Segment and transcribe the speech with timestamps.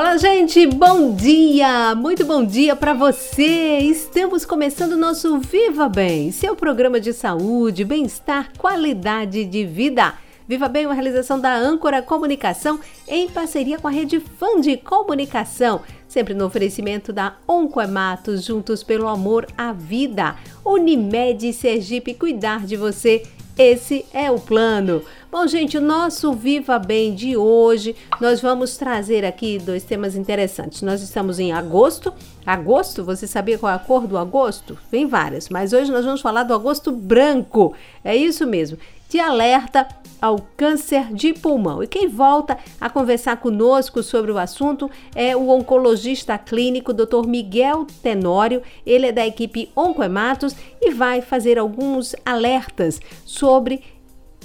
[0.00, 1.94] Olá, gente, bom dia!
[1.94, 3.80] Muito bom dia para você!
[3.80, 10.14] Estamos começando o nosso Viva Bem, seu programa de saúde, bem-estar, qualidade de vida.
[10.48, 15.82] Viva Bem, uma realização da Âncora Comunicação em parceria com a Rede Fã de Comunicação.
[16.08, 20.34] Sempre no oferecimento da Oncoematos, juntos pelo amor à vida.
[20.64, 23.22] Unimed Sergipe, cuidar de você
[23.58, 25.02] esse é o plano.
[25.30, 30.82] Bom, gente, o nosso Viva Bem de hoje, nós vamos trazer aqui dois temas interessantes.
[30.82, 32.12] Nós estamos em agosto.
[32.44, 34.76] Agosto, você sabia qual é a cor do agosto?
[34.90, 37.74] Vem várias, mas hoje nós vamos falar do agosto branco.
[38.04, 38.78] É isso mesmo
[39.10, 39.86] de alerta
[40.20, 41.82] ao câncer de pulmão.
[41.82, 47.26] E quem volta a conversar conosco sobre o assunto é o oncologista clínico Dr.
[47.26, 48.62] Miguel Tenório.
[48.86, 53.82] Ele é da equipe Oncoematos e vai fazer alguns alertas sobre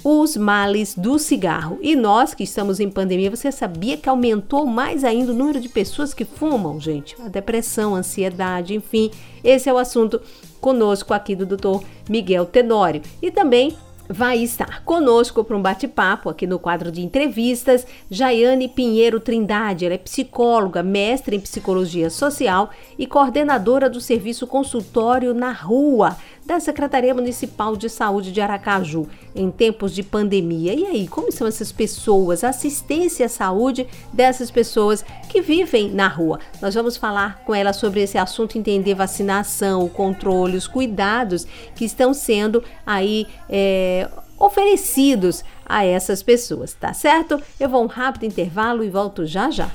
[0.02, 1.78] os males do cigarro.
[1.82, 5.68] E nós que estamos em pandemia, você sabia que aumentou mais ainda o número de
[5.68, 7.16] pessoas que fumam, gente?
[7.20, 9.10] A depressão, a ansiedade, enfim.
[9.42, 10.20] Esse é o assunto
[10.60, 11.84] conosco aqui do Dr.
[12.08, 13.02] Miguel Tenório.
[13.20, 13.76] E também
[14.08, 19.84] vai estar conosco para um bate-papo aqui no quadro de entrevistas Jaiane Pinheiro Trindade.
[19.84, 26.60] Ela é psicóloga, mestre em psicologia social e coordenadora do serviço consultório na rua da
[26.60, 30.72] Secretaria Municipal de Saúde de Aracaju em tempos de pandemia.
[30.72, 32.44] E aí, como são essas pessoas?
[32.44, 36.38] Assistência à saúde dessas pessoas que vivem na rua.
[36.62, 41.84] Nós vamos falar com ela sobre esse assunto, entender vacinação, o controle, os cuidados que
[41.84, 47.42] estão sendo aí é, oferecidos a essas pessoas, tá certo?
[47.58, 49.68] Eu vou um rápido intervalo e volto já já.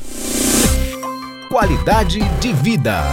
[1.50, 3.04] Qualidade de vida.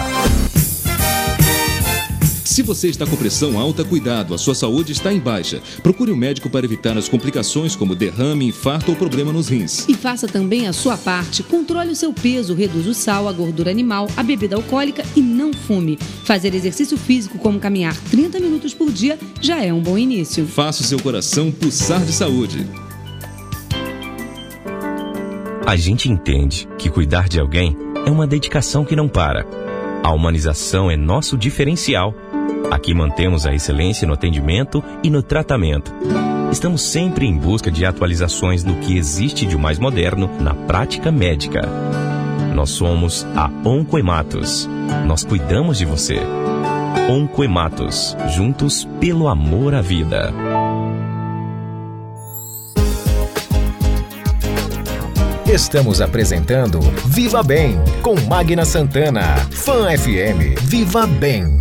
[2.49, 5.61] Se você está com pressão alta, cuidado, a sua saúde está em baixa.
[5.83, 9.87] Procure um médico para evitar as complicações como derrame, infarto ou problema nos rins.
[9.87, 11.43] E faça também a sua parte.
[11.43, 15.53] Controle o seu peso, reduza o sal, a gordura animal, a bebida alcoólica e não
[15.53, 15.99] fume.
[16.25, 20.47] Fazer exercício físico como caminhar 30 minutos por dia já é um bom início.
[20.47, 22.67] Faça o seu coração pulsar de saúde.
[25.67, 27.77] A gente entende que cuidar de alguém
[28.07, 29.47] é uma dedicação que não para.
[30.03, 32.15] A humanização é nosso diferencial
[32.71, 35.93] Aqui mantemos a excelência no atendimento e no tratamento.
[36.51, 41.63] Estamos sempre em busca de atualizações no que existe de mais moderno na prática médica.
[42.55, 44.69] Nós somos a Oncoematos.
[45.07, 46.19] Nós cuidamos de você.
[47.09, 50.33] Oncoematos, juntos pelo amor à vida.
[55.49, 59.35] Estamos apresentando Viva Bem com Magna Santana.
[59.51, 60.61] Fan FM.
[60.61, 61.59] Viva Bem.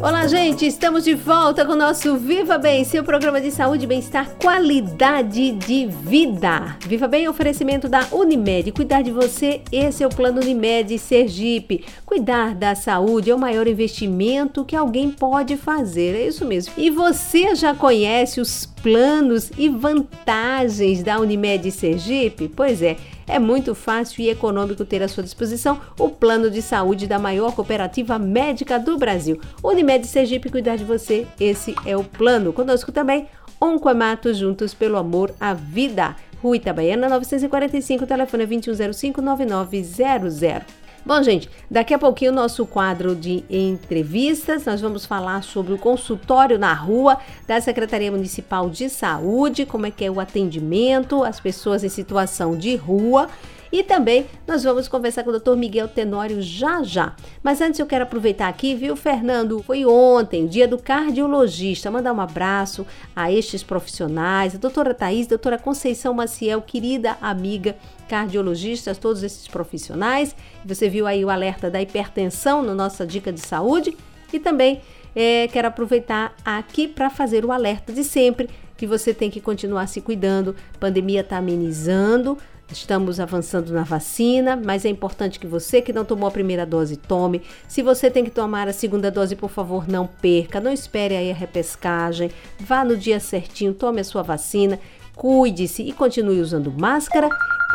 [0.00, 0.64] Olá, gente!
[0.64, 5.86] Estamos de volta com o nosso Viva Bem, seu programa de saúde, bem-estar, qualidade de
[5.86, 6.76] vida.
[6.86, 8.70] Viva Bem, oferecimento da Unimed.
[8.70, 11.84] Cuidar de você, esse é o plano Unimed Sergipe.
[12.06, 16.72] Cuidar da saúde é o maior investimento que alguém pode fazer, é isso mesmo.
[16.76, 22.48] E você já conhece os planos e vantagens da Unimed Sergipe?
[22.48, 22.96] Pois é.
[23.26, 27.54] É muito fácil e econômico ter à sua disposição o plano de saúde da maior
[27.54, 29.38] cooperativa médica do Brasil.
[29.62, 32.54] Unimed Sergipe cuidar de você, esse é o plano.
[32.54, 33.28] Conosco também,
[33.60, 36.16] Oncoamato, juntos pelo amor à vida.
[36.40, 40.77] Rua Itabaiana 945, telefone 2105 9900.
[41.08, 45.78] Bom, gente, daqui a pouquinho o nosso quadro de entrevistas, nós vamos falar sobre o
[45.78, 51.40] consultório na rua da Secretaria Municipal de Saúde, como é que é o atendimento às
[51.40, 53.26] pessoas em situação de rua.
[53.72, 55.56] E também nós vamos conversar com o Dr.
[55.56, 57.14] Miguel Tenório já já.
[57.42, 59.62] Mas antes eu quero aproveitar aqui, viu, Fernando?
[59.62, 61.90] Foi ontem, dia do cardiologista.
[61.90, 62.86] Mandar um abraço
[63.16, 67.76] a estes profissionais, a doutora Thaís, a doutora Conceição Maciel, querida amiga
[68.08, 70.34] cardiologistas, todos esses profissionais.
[70.64, 73.96] Você viu aí o alerta da hipertensão na nossa dica de saúde.
[74.32, 74.80] E também
[75.14, 79.86] é, quero aproveitar aqui para fazer o alerta de sempre que você tem que continuar
[79.86, 80.56] se cuidando.
[80.74, 82.38] A pandemia está amenizando,
[82.70, 86.98] Estamos avançando na vacina, mas é importante que você que não tomou a primeira dose
[86.98, 87.40] tome.
[87.66, 90.60] Se você tem que tomar a segunda dose, por favor, não perca.
[90.60, 92.30] Não espere aí a repescagem.
[92.60, 94.78] Vá no dia certinho, tome a sua vacina,
[95.16, 97.30] cuide-se e continue usando máscara.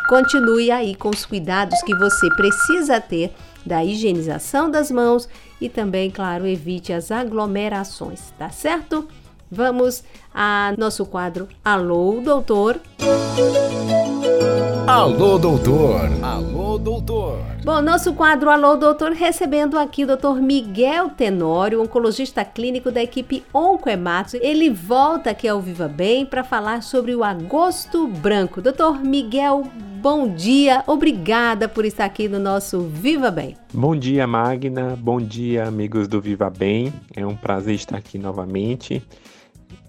[0.08, 3.34] Continue aí com os cuidados que você precisa ter
[3.66, 5.28] da higienização das mãos
[5.60, 9.08] e também, claro, evite as aglomerações, tá certo?
[9.50, 10.04] Vamos
[10.34, 12.80] a nosso quadro Alô, doutor.
[14.88, 16.10] Alô, doutor.
[16.22, 17.40] Alô, doutor.
[17.64, 23.44] Bom, nosso quadro Alô, doutor, recebendo aqui o doutor Miguel Tenório, oncologista clínico da equipe
[23.54, 24.38] Oncoemato.
[24.38, 28.62] Ele volta aqui ao Viva Bem para falar sobre o agosto branco.
[28.62, 29.64] Doutor Miguel,
[30.02, 30.84] bom dia.
[30.86, 33.56] Obrigada por estar aqui no nosso Viva Bem.
[33.74, 34.98] Bom dia, Magna.
[35.00, 36.94] Bom dia, amigos do Viva Bem.
[37.16, 39.02] É um prazer estar aqui novamente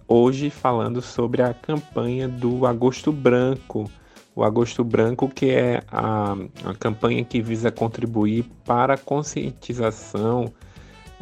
[0.07, 3.91] hoje falando sobre a campanha do Agosto Branco.
[4.35, 6.33] O Agosto Branco, que é a,
[6.65, 10.53] a campanha que visa contribuir para a conscientização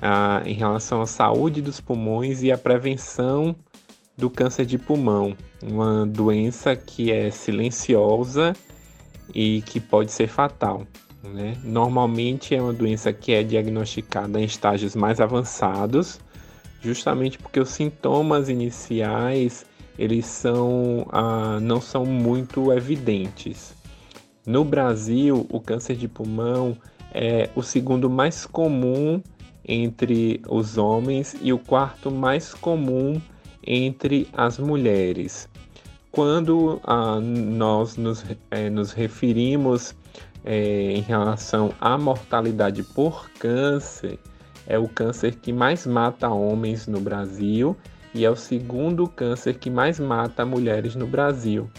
[0.01, 3.55] a, em relação à saúde dos pulmões e a prevenção
[4.17, 8.55] do câncer de pulmão, uma doença que é silenciosa
[9.35, 10.87] e que pode ser fatal.
[11.23, 11.57] Né?
[11.63, 16.21] Normalmente é uma doença que é diagnosticada em estágios mais avançados,
[16.81, 19.65] justamente porque os sintomas iniciais
[19.99, 23.75] eles são, ah, não são muito evidentes.
[24.47, 26.77] No Brasil, o câncer de pulmão
[27.15, 29.23] é o segundo mais comum
[29.67, 33.21] entre os homens e o quarto mais comum
[33.65, 35.49] entre as mulheres.
[36.11, 39.95] Quando ah, nós nos, é, nos referimos
[40.45, 44.19] é, em relação à mortalidade por câncer,
[44.67, 47.77] é o câncer que mais mata homens no Brasil
[48.15, 51.71] e é o segundo câncer que mais mata mulheres no Brasil.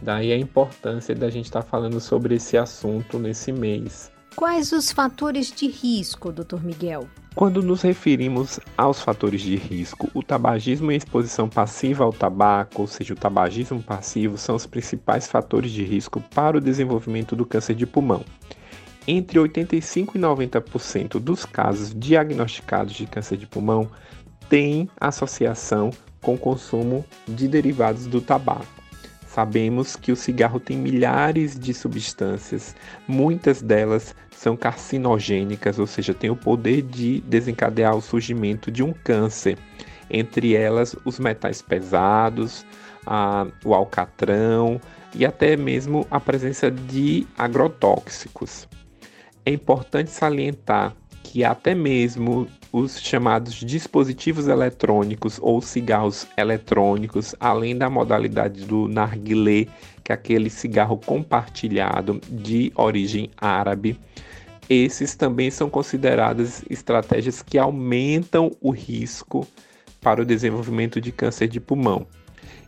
[0.00, 4.10] Daí a importância da gente estar tá falando sobre esse assunto nesse mês.
[4.36, 6.62] Quais os fatores de risco, Dr.
[6.62, 7.08] Miguel?
[7.34, 12.82] Quando nos referimos aos fatores de risco, o tabagismo e a exposição passiva ao tabaco,
[12.82, 17.44] ou seja, o tabagismo passivo, são os principais fatores de risco para o desenvolvimento do
[17.44, 18.24] câncer de pulmão.
[19.06, 23.88] Entre 85% e 90% dos casos diagnosticados de câncer de pulmão
[24.48, 25.90] têm associação
[26.22, 28.66] com o consumo de derivados do tabaco.
[29.26, 32.74] Sabemos que o cigarro tem milhares de substâncias,
[33.06, 38.92] muitas delas são carcinogênicas, ou seja, têm o poder de desencadear o surgimento de um
[38.92, 39.58] câncer,
[40.10, 42.64] entre elas os metais pesados,
[43.06, 44.80] a, o alcatrão
[45.14, 48.68] e até mesmo a presença de agrotóxicos.
[49.44, 57.88] É importante salientar que até mesmo os chamados dispositivos eletrônicos ou cigarros eletrônicos, além da
[57.88, 59.66] modalidade do narguilé,
[60.04, 63.98] que é aquele cigarro compartilhado de origem árabe,
[64.68, 69.46] esses também são consideradas estratégias que aumentam o risco
[70.00, 72.06] para o desenvolvimento de câncer de pulmão.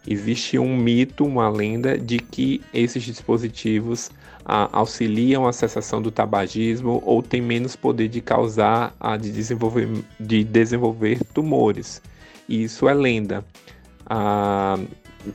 [0.09, 4.11] Existe um mito, uma lenda de que esses dispositivos
[4.53, 9.89] ah, auxiliam a cessação do tabagismo ou têm menos poder de causar, ah, de, desenvolver,
[10.19, 12.03] de desenvolver tumores.
[12.49, 13.45] E isso é lenda.
[14.05, 14.77] Ah,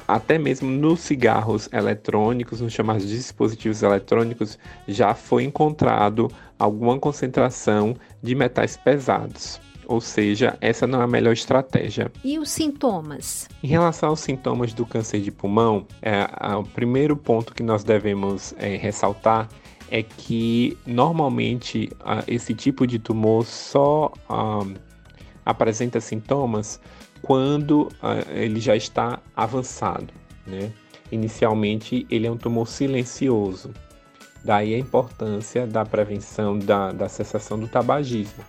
[0.05, 6.29] até mesmo nos cigarros eletrônicos, nos chamados dispositivos eletrônicos, já foi encontrado
[6.59, 9.61] alguma concentração de metais pesados.
[9.87, 12.11] Ou seja, essa não é a melhor estratégia.
[12.23, 13.47] E os sintomas?
[13.63, 18.53] Em relação aos sintomas do câncer de pulmão, é, o primeiro ponto que nós devemos
[18.57, 19.47] é, ressaltar
[19.89, 21.91] é que normalmente
[22.27, 24.11] esse tipo de tumor só
[25.45, 26.81] apresenta sintomas
[27.21, 27.89] quando
[28.33, 30.11] ele já está avançado.
[30.45, 30.71] Né?
[31.11, 33.71] Inicialmente, ele é um tumor silencioso.
[34.43, 38.43] Daí a importância da prevenção da, da cessação do tabagismo.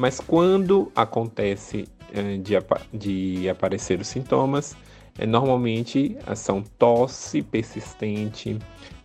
[0.00, 2.54] Mas quando acontece é, de,
[2.90, 4.74] de, aparecer os sintomas,
[5.18, 8.58] é, normalmente eh, são tosse persistente,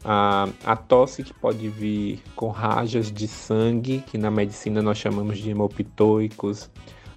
[0.06, 5.38] a, a tosse que pode vir com rajas de sangue, que na medicina nós chamamos
[5.38, 6.72] de hemopitoicos,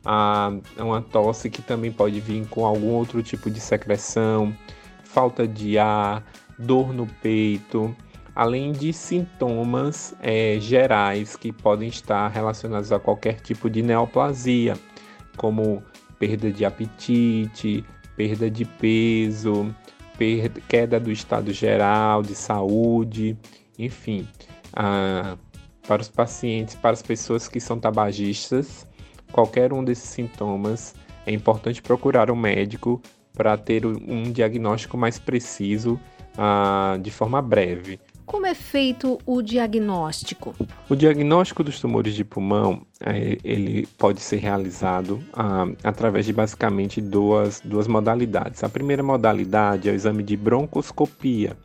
[0.04, 4.52] a, uma tosse que também pode vir com algum outro tipo de secreção,
[5.04, 6.26] falta de ar,
[6.58, 7.94] dor no peito,
[8.38, 14.74] além de sintomas é, gerais que podem estar relacionados a qualquer tipo de neoplasia,
[15.36, 15.82] como
[16.20, 17.84] perda de apetite,
[18.16, 19.74] perda de peso,
[20.16, 23.36] perda, queda do estado geral de saúde,
[23.76, 24.24] enfim.
[24.72, 25.36] Ah,
[25.88, 28.86] para os pacientes, para as pessoas que são tabagistas,
[29.32, 30.94] qualquer um desses sintomas
[31.26, 33.02] é importante procurar um médico
[33.32, 35.98] para ter um diagnóstico mais preciso
[36.36, 37.98] ah, de forma breve.
[38.28, 40.54] Como é feito o diagnóstico?
[40.86, 47.00] O diagnóstico dos tumores de pulmão é, ele pode ser realizado ah, através de basicamente
[47.00, 48.62] duas, duas modalidades.
[48.62, 51.56] A primeira modalidade é o exame de broncoscopia,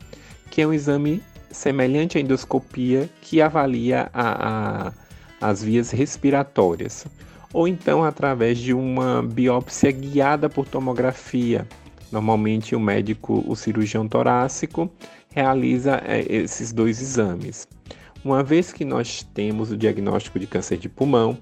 [0.50, 4.92] que é um exame semelhante à endoscopia que avalia a, a,
[5.42, 7.06] as vias respiratórias.
[7.52, 11.68] ou então através de uma biópsia guiada por tomografia.
[12.10, 14.90] Normalmente o médico, o cirurgião torácico,
[15.34, 17.66] realiza é, esses dois exames.
[18.24, 21.36] Uma vez que nós temos o diagnóstico de câncer de pulmão,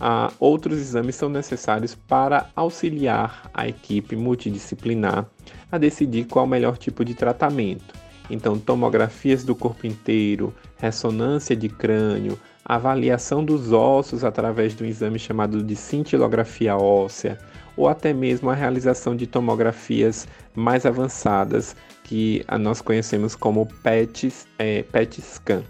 [0.00, 5.26] ah, outros exames são necessários para auxiliar a equipe multidisciplinar
[5.70, 7.94] a decidir qual o melhor tipo de tratamento.
[8.30, 15.18] Então, tomografias do corpo inteiro, ressonância de crânio, avaliação dos ossos através de um exame
[15.18, 17.38] chamado de cintilografia óssea,
[17.76, 21.74] ou até mesmo a realização de tomografias mais avançadas
[22.12, 25.62] que nós conhecemos como PET, é, PET scan.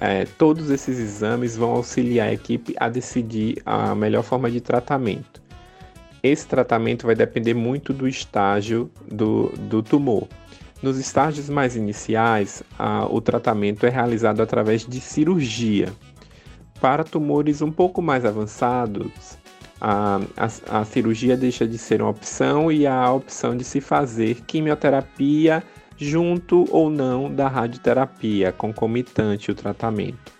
[0.00, 5.42] É, todos esses exames vão auxiliar a equipe a decidir a melhor forma de tratamento.
[6.22, 10.26] Esse tratamento vai depender muito do estágio do, do tumor.
[10.82, 15.92] Nos estágios mais iniciais, a, o tratamento é realizado através de cirurgia.
[16.80, 19.37] Para tumores um pouco mais avançados,
[19.80, 23.80] a, a, a, cirurgia deixa de ser uma opção e há a opção de se
[23.80, 25.62] fazer quimioterapia
[25.96, 30.32] junto ou não da radioterapia, concomitante o tratamento.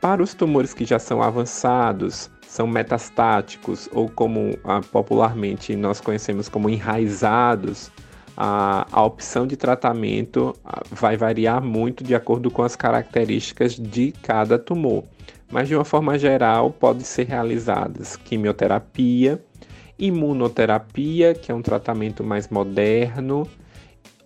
[0.00, 6.48] Para os tumores que já são avançados, são metastáticos ou como ah, popularmente nós conhecemos
[6.48, 7.90] como enraizados,
[8.36, 14.12] a, a opção de tratamento ah, vai variar muito de acordo com as características de
[14.22, 15.04] cada tumor.
[15.54, 19.40] Mas de uma forma geral, pode ser realizadas quimioterapia,
[19.96, 23.48] imunoterapia, que é um tratamento mais moderno,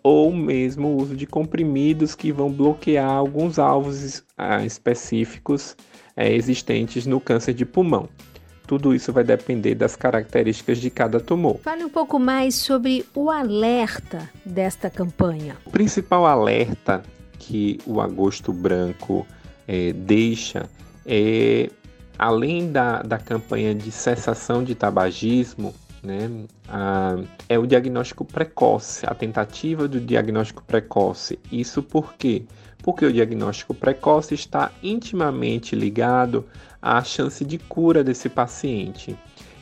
[0.02, 5.76] ou mesmo o uso de comprimidos que vão bloquear alguns alvos ah, específicos
[6.16, 8.08] é, existentes no câncer de pulmão.
[8.66, 11.58] Tudo isso vai depender das características de cada tumor.
[11.58, 15.58] Fale um pouco mais sobre o alerta desta campanha.
[15.66, 17.02] O principal alerta
[17.38, 19.26] que o Agosto Branco
[19.66, 20.70] é, deixa
[21.08, 21.70] é,
[22.18, 26.30] além da, da campanha de cessação de tabagismo, né,
[26.68, 27.16] a,
[27.48, 31.38] é o diagnóstico precoce, a tentativa do diagnóstico precoce.
[31.50, 32.44] Isso por quê?
[32.82, 36.44] Porque o diagnóstico precoce está intimamente ligado
[36.80, 39.16] à chance de cura desse paciente.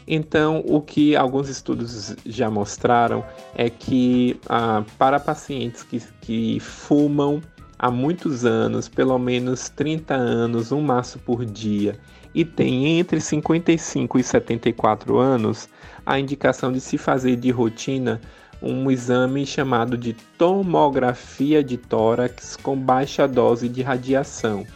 [0.09, 3.25] Então, o que alguns estudos já mostraram
[3.57, 7.43] é que ah, para pacientes que, que fumam
[7.78, 11.99] há muitos anos, pelo menos 30 anos, um maço por dia,
[12.35, 15.68] e tem entre 55 e 74 anos,
[16.04, 18.21] a indicação de se fazer de rotina
[18.62, 24.66] um exame chamado de tomografia de tórax com baixa dose de radiação.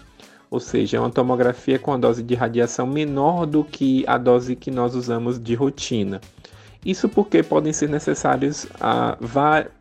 [0.50, 4.56] Ou seja, é uma tomografia com a dose de radiação menor do que a dose
[4.56, 6.20] que nós usamos de rotina.
[6.84, 9.16] Isso porque podem ser necessários ah,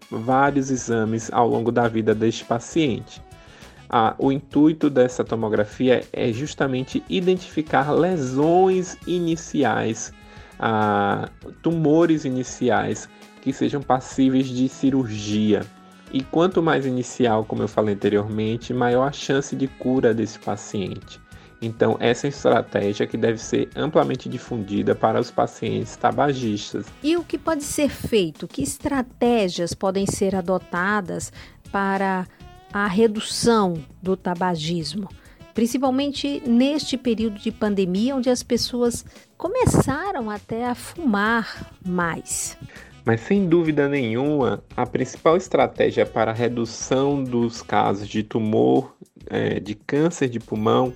[0.10, 3.22] vários exames ao longo da vida deste paciente.
[3.90, 10.14] Ah, o intuito dessa tomografia é justamente identificar lesões iniciais
[10.60, 11.30] a
[11.64, 13.10] tumores iniciais
[13.42, 15.66] que sejam passíveis de cirurgia.
[16.12, 21.20] E quanto mais inicial, como eu falei anteriormente, maior a chance de cura desse paciente.
[21.62, 26.86] Então, essa é estratégia que deve ser amplamente difundida para os pacientes tabagistas.
[27.04, 28.48] E o que pode ser feito?
[28.48, 31.34] Que estratégias podem ser adotadas
[31.72, 32.26] para
[32.72, 35.10] a redução do tabagismo?
[35.54, 39.04] Principalmente neste período de pandemia, onde as pessoas
[39.38, 42.58] começaram até a fumar mais.
[43.04, 48.96] Mas sem dúvida nenhuma, a principal estratégia para a redução dos casos de tumor,
[49.30, 50.94] é, de câncer de pulmão,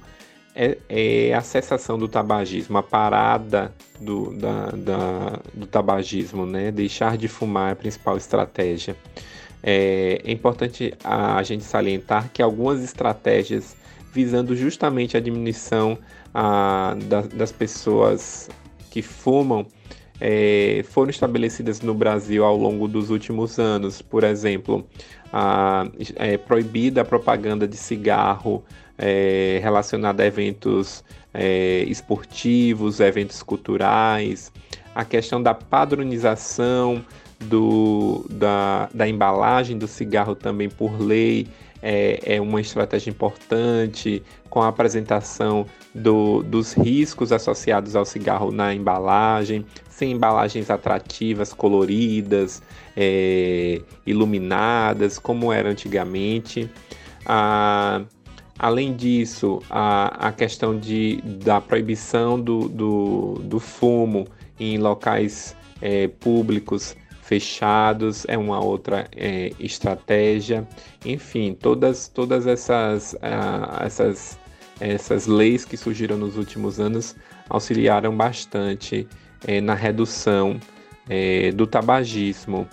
[0.55, 6.71] é, é, a cessação do tabagismo, a parada do, da, da, do tabagismo, né?
[6.71, 8.95] Deixar de fumar é a principal estratégia.
[9.61, 13.75] É, é importante a, a gente salientar que algumas estratégias
[14.11, 15.97] visando justamente a diminuição
[16.33, 18.49] a, da, das pessoas
[18.91, 19.65] que fumam
[20.21, 24.01] é, foram estabelecidas no Brasil ao longo dos últimos anos.
[24.01, 24.87] Por exemplo,
[25.31, 28.63] a, é proibida a propaganda de cigarro
[28.97, 34.51] é, relacionada a eventos é, esportivos, eventos culturais,
[34.93, 37.03] a questão da padronização
[37.39, 41.47] do, da, da embalagem do cigarro também por lei
[41.81, 48.73] é, é uma estratégia importante, com a apresentação do, dos riscos associados ao cigarro na
[48.73, 52.63] embalagem, sem embalagens atrativas, coloridas,
[52.95, 56.69] é, iluminadas, como era antigamente.
[57.25, 58.01] Ah,
[58.57, 64.27] além disso, a, a questão de, da proibição do, do, do fumo
[64.59, 70.67] em locais é, públicos fechados é uma outra é, estratégia.
[71.05, 73.15] Enfim, todas, todas essas,
[73.81, 74.37] essas,
[74.79, 77.15] essas leis que surgiram nos últimos anos
[77.49, 79.07] auxiliaram bastante
[79.47, 80.59] é, na redução
[81.09, 82.67] é, do tabagismo.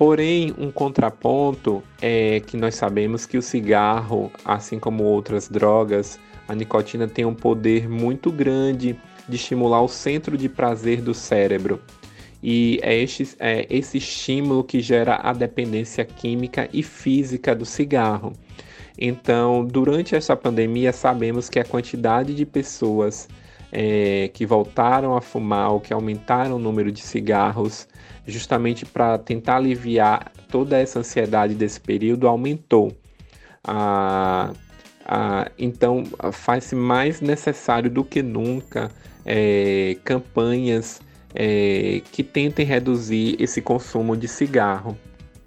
[0.00, 6.54] Porém, um contraponto é que nós sabemos que o cigarro, assim como outras drogas, a
[6.54, 11.82] nicotina tem um poder muito grande de estimular o centro de prazer do cérebro.
[12.42, 18.32] E é esse, é esse estímulo que gera a dependência química e física do cigarro.
[18.98, 23.28] Então, durante essa pandemia, sabemos que a quantidade de pessoas
[23.72, 27.86] é, que voltaram a fumar ou que aumentaram o número de cigarros,
[28.26, 32.92] justamente para tentar aliviar toda essa ansiedade desse período, aumentou.
[33.64, 34.52] Ah,
[35.04, 38.90] ah, então, faz-se mais necessário do que nunca
[39.24, 41.00] é, campanhas
[41.34, 44.96] é, que tentem reduzir esse consumo de cigarro.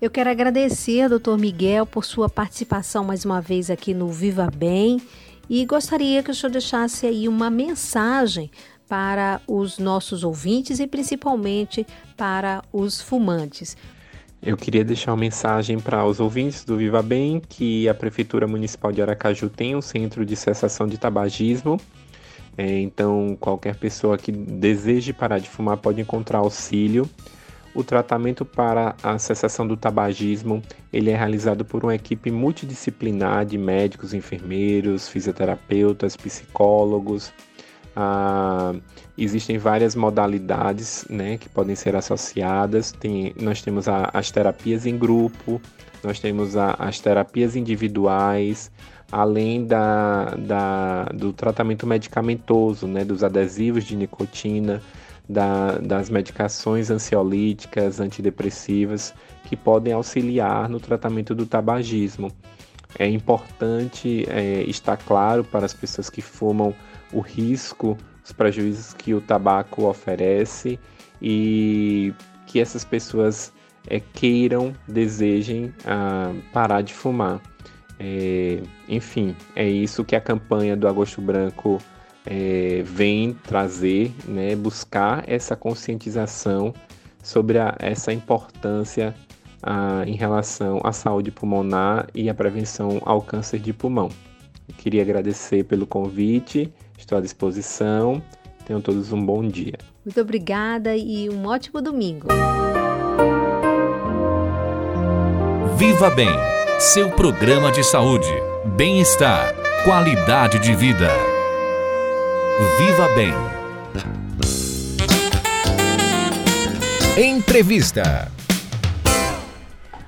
[0.01, 1.37] Eu quero agradecer Dr.
[1.39, 5.01] Miguel por sua participação mais uma vez aqui no Viva Bem
[5.49, 8.49] e gostaria que o senhor deixasse aí uma mensagem
[8.87, 11.85] para os nossos ouvintes e principalmente
[12.15, 13.75] para os fumantes.
[14.41, 18.91] Eu queria deixar uma mensagem para os ouvintes do Viva Bem que a Prefeitura Municipal
[18.91, 21.79] de Aracaju tem um centro de cessação de tabagismo.
[22.57, 27.09] É, então, qualquer pessoa que deseje parar de fumar pode encontrar auxílio.
[27.75, 30.61] O tratamento para a cessação do tabagismo
[30.91, 37.33] ele é realizado por uma equipe multidisciplinar de médicos, enfermeiros, fisioterapeutas, psicólogos.
[37.95, 38.73] Ah,
[39.17, 42.91] existem várias modalidades né, que podem ser associadas.
[42.91, 45.59] Tem, nós temos a, as terapias em grupo,
[46.03, 48.71] nós temos a, as terapias individuais,
[49.11, 54.79] além da, da, do tratamento medicamentoso, né, dos adesivos de nicotina
[55.27, 59.13] da, das medicações ansiolíticas, antidepressivas,
[59.45, 62.31] que podem auxiliar no tratamento do tabagismo.
[62.97, 66.75] É importante é, estar claro para as pessoas que fumam
[67.11, 70.79] o risco, os prejuízos que o tabaco oferece
[71.21, 72.13] e
[72.45, 73.51] que essas pessoas
[73.87, 77.41] é, queiram, desejem ah, parar de fumar.
[77.99, 81.79] É, enfim, é isso que a campanha do Agosto Branco
[82.25, 86.73] é, vem trazer, né, buscar essa conscientização
[87.21, 89.15] sobre a, essa importância
[89.61, 94.09] a, em relação à saúde pulmonar e à prevenção ao câncer de pulmão.
[94.67, 98.21] Eu queria agradecer pelo convite, estou à disposição.
[98.65, 99.77] Tenham todos um bom dia.
[100.05, 102.27] Muito obrigada e um ótimo domingo.
[105.77, 106.29] Viva Bem,
[106.79, 108.31] seu programa de saúde,
[108.77, 111.32] bem-estar, qualidade de vida.
[112.63, 113.33] Viva Bem.
[117.17, 118.31] Entrevista.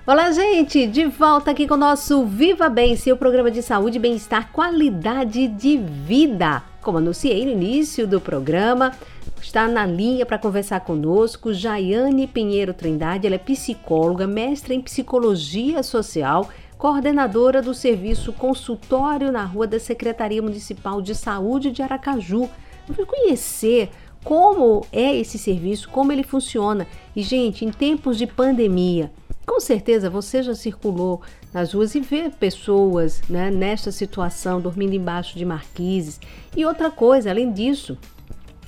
[0.08, 0.88] Olá, gente!
[0.88, 5.78] De volta aqui com o nosso Viva Bem, seu programa de saúde, bem-estar, qualidade de
[5.78, 6.64] vida.
[6.82, 8.94] Como anunciei no início do programa,
[9.42, 13.28] está na linha para conversar conosco Jaiane Pinheiro Trindade.
[13.28, 20.42] Ela é psicóloga, mestra em psicologia social coordenadora do serviço consultório na rua da Secretaria
[20.42, 22.50] Municipal de Saúde de Aracaju.
[22.88, 23.90] Eu fui conhecer
[24.24, 26.88] como é esse serviço, como ele funciona.
[27.16, 29.12] E, gente, em tempos de pandemia,
[29.46, 31.22] com certeza você já circulou
[31.54, 36.20] nas ruas e vê pessoas né, nesta situação, dormindo embaixo de marquises.
[36.56, 37.98] E outra coisa, além disso,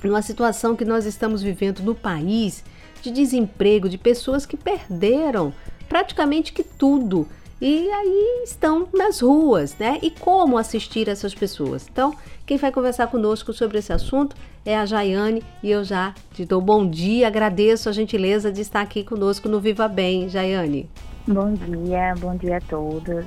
[0.02, 2.64] numa situação que nós estamos vivendo no país,
[3.02, 5.52] de desemprego, de pessoas que perderam
[5.88, 7.28] praticamente que tudo
[7.60, 9.98] e aí estão nas ruas, né?
[10.00, 11.88] E como assistir essas pessoas?
[11.90, 12.14] Então,
[12.46, 16.60] quem vai conversar conosco sobre esse assunto é a Jaiane e eu já te dou
[16.60, 20.88] bom dia, agradeço a gentileza de estar aqui conosco no Viva Bem, Jaiane.
[21.26, 23.24] Bom dia, bom dia a todos.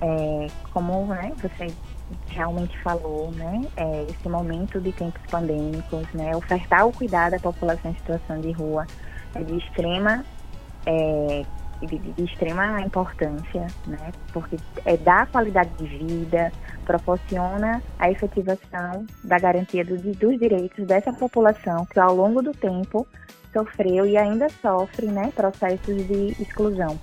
[0.00, 1.66] É, como né, você
[2.28, 7.90] realmente falou, né, é, esse momento de tempos pandêmicos, né, ofertar o cuidado à população
[7.90, 8.86] em situação de rua
[9.34, 10.24] é de extrema
[10.86, 11.44] é,
[11.86, 14.12] de, de, extrema importância, né?
[14.32, 16.52] porque é, dá qualidade de vida,
[16.84, 23.06] proporciona a efetivação da garantia do, dos direitos dessa população que ao longo do tempo
[23.52, 26.98] sofreu e ainda sofre né, processos de exclusão.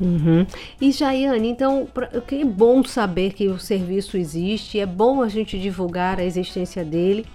[0.00, 0.46] Uhum.
[0.80, 1.86] E Jaiane, então,
[2.26, 7.26] que bom saber que o serviço existe, é bom a gente divulgar a existência dele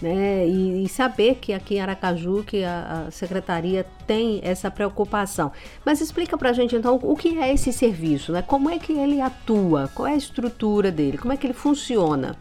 [0.00, 0.46] né?
[0.46, 5.52] E, e, saber que aqui em Aracaju que a, a, secretaria tem essa preocupação.
[5.84, 8.42] Mas explica para a gente então o que é esse serviço, né?
[8.42, 9.90] Como é que ele atua?
[9.94, 11.18] Qual é a estrutura dele?
[11.18, 12.36] Como é que ele funciona?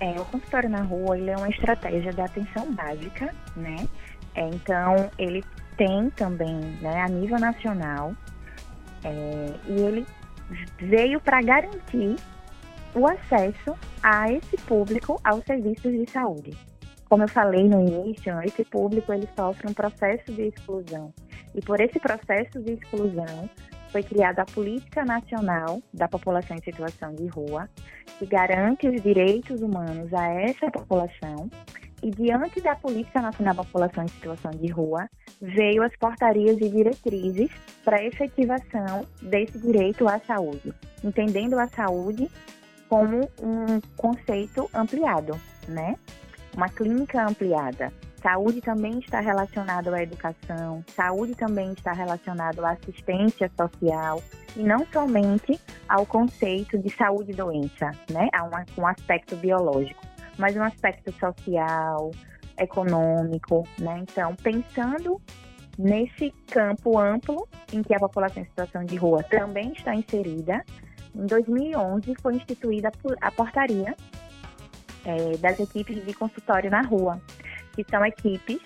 [0.00, 3.88] É, o consultório na rua ele é uma estratégia de atenção básica, né?
[4.34, 5.44] É, então ele
[5.76, 8.12] tem também, né, a nível nacional,
[9.04, 10.06] é, e ele
[10.78, 12.16] veio para garantir
[12.98, 16.50] o acesso a esse público aos serviços de saúde.
[17.08, 21.12] Como eu falei no início, esse público ele sofre um processo de exclusão.
[21.54, 23.48] E por esse processo de exclusão,
[23.90, 27.68] foi criada a Política Nacional da População em Situação de Rua,
[28.18, 31.48] que garante os direitos humanos a essa população.
[32.02, 35.08] E diante da Política Nacional da População em Situação de Rua,
[35.40, 37.50] veio as portarias e diretrizes
[37.84, 42.30] para efetivação desse direito à saúde, entendendo a saúde
[42.88, 45.96] como um conceito ampliado, né?
[46.56, 53.50] Uma clínica ampliada, Saúde também está relacionado à educação, saúde também está relacionado à assistência
[53.56, 54.20] social
[54.56, 58.28] e não somente ao conceito de saúde e doença, né?
[58.32, 58.44] A
[58.76, 60.02] um aspecto biológico,
[60.36, 62.10] mas um aspecto social,
[62.58, 64.00] econômico, né?
[64.02, 65.20] Então, pensando
[65.78, 70.64] nesse campo amplo em que a população em situação de rua também está inserida,
[71.18, 73.94] em 2011 foi instituída a portaria
[75.04, 77.20] é, das equipes de consultório na rua,
[77.74, 78.60] que são equipes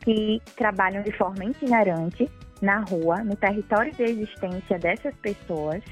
[0.00, 2.30] que trabalham de forma itinerante
[2.60, 5.82] na rua, no território de existência dessas pessoas,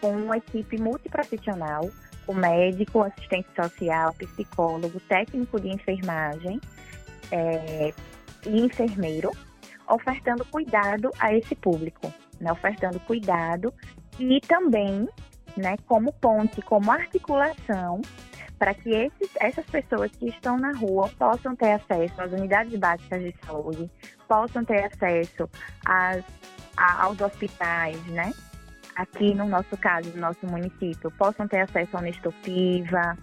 [0.00, 1.88] com uma equipe multiprofissional,
[2.26, 6.60] com médico, assistente social, psicólogo, técnico de enfermagem
[7.30, 7.92] é,
[8.46, 9.30] e enfermeiro,
[9.88, 12.50] ofertando cuidado a esse público, né?
[12.52, 13.72] ofertando cuidado
[14.18, 15.08] e também
[15.56, 18.00] né, como ponte, como articulação
[18.62, 23.20] para que esses, essas pessoas que estão na rua possam ter acesso às unidades básicas
[23.20, 23.90] de saúde,
[24.28, 25.50] possam ter acesso
[25.84, 26.24] às,
[26.76, 28.32] a, aos hospitais, né?
[28.94, 33.18] Aqui no nosso caso, no nosso município, possam ter acesso ao Nestor Piva,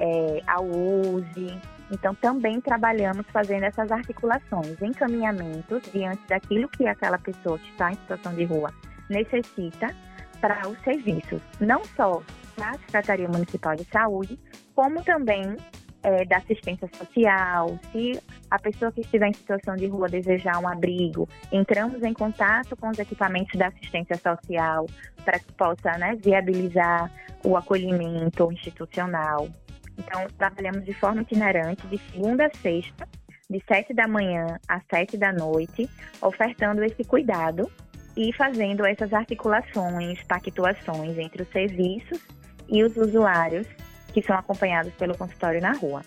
[0.00, 1.60] é, ao USE.
[1.92, 7.94] Então, também trabalhamos fazendo essas articulações, encaminhamentos diante daquilo que aquela pessoa que está em
[7.94, 8.74] situação de rua
[9.08, 9.94] necessita
[10.42, 12.20] para os serviços, não só
[12.58, 14.38] da Secretaria Municipal de Saúde,
[14.74, 15.56] como também
[16.02, 17.78] é, da assistência social.
[17.92, 22.76] Se a pessoa que estiver em situação de rua desejar um abrigo, entramos em contato
[22.76, 24.86] com os equipamentos da assistência social
[25.24, 27.10] para que possa né, viabilizar
[27.44, 29.48] o acolhimento institucional.
[29.96, 33.08] Então, trabalhamos de forma itinerante, de segunda a sexta,
[33.48, 35.88] de sete da manhã às sete da noite,
[36.20, 37.70] ofertando esse cuidado
[38.16, 42.20] e fazendo essas articulações, pactuações entre os serviços
[42.68, 43.66] e os usuários
[44.12, 46.02] que são acompanhados pelo consultório na rua.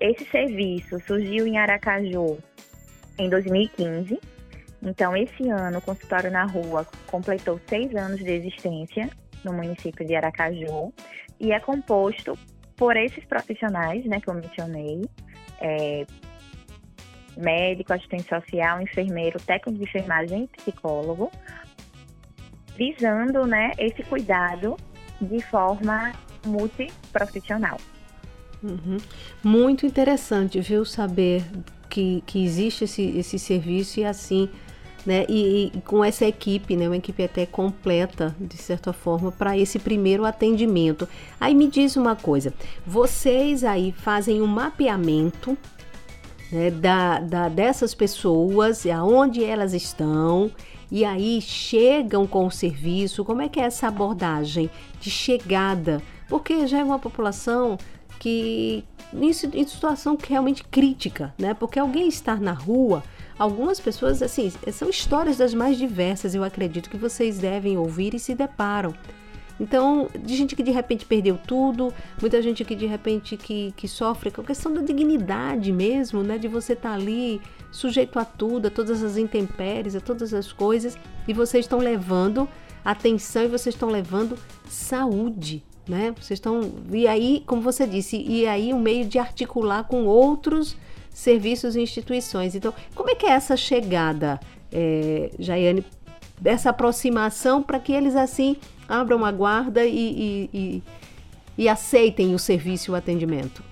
[0.00, 2.38] Esse serviço surgiu em Aracaju
[3.18, 4.18] em 2015.
[4.82, 9.08] Então, esse ano, o consultório na rua completou seis anos de existência
[9.44, 10.92] no município de Aracaju
[11.40, 12.38] e é composto
[12.76, 15.02] por esses profissionais, né, que eu mencionei,
[15.60, 16.04] é,
[17.36, 21.30] médico, assistente social, enfermeiro, técnico de enfermagem e psicólogo,
[22.76, 24.76] visando, né, esse cuidado
[25.20, 26.12] de forma
[26.44, 27.78] multiprofissional.
[28.62, 28.98] Uhum.
[29.42, 31.44] Muito interessante, viu, saber
[31.88, 34.48] que, que existe esse, esse serviço e assim,
[35.04, 39.56] né, e, e com essa equipe, né, uma equipe até completa, de certa forma, para
[39.56, 41.08] esse primeiro atendimento.
[41.40, 42.52] Aí me diz uma coisa,
[42.84, 45.56] vocês aí fazem um mapeamento
[46.50, 50.50] né, da, da, dessas pessoas, aonde elas estão,
[50.90, 56.66] e aí chegam com o serviço, como é que é essa abordagem de chegada porque
[56.66, 57.78] já é uma população
[58.18, 61.54] que em, situação realmente crítica, né?
[61.54, 63.02] Porque alguém estar na rua,
[63.38, 68.18] algumas pessoas, assim, são histórias das mais diversas, eu acredito que vocês devem ouvir e
[68.18, 68.94] se deparam.
[69.58, 73.88] Então, de gente que de repente perdeu tudo, muita gente que de repente que, que
[73.88, 76.38] sofre com a questão da dignidade mesmo, né?
[76.38, 77.40] De você estar tá ali
[77.70, 82.48] sujeito a tudo, a todas as intempéries, a todas as coisas, e vocês estão levando
[82.84, 84.38] atenção e vocês estão levando
[84.68, 86.12] saúde né?
[86.20, 90.76] Vocês estão e aí, como você disse, e aí um meio de articular com outros
[91.10, 92.54] serviços e instituições.
[92.54, 94.40] Então, como é que é essa chegada,
[94.72, 95.84] é, Jaiane,
[96.40, 98.56] dessa aproximação para que eles assim
[98.88, 100.82] abram a guarda e, e, e,
[101.58, 103.62] e aceitem o serviço e o atendimento?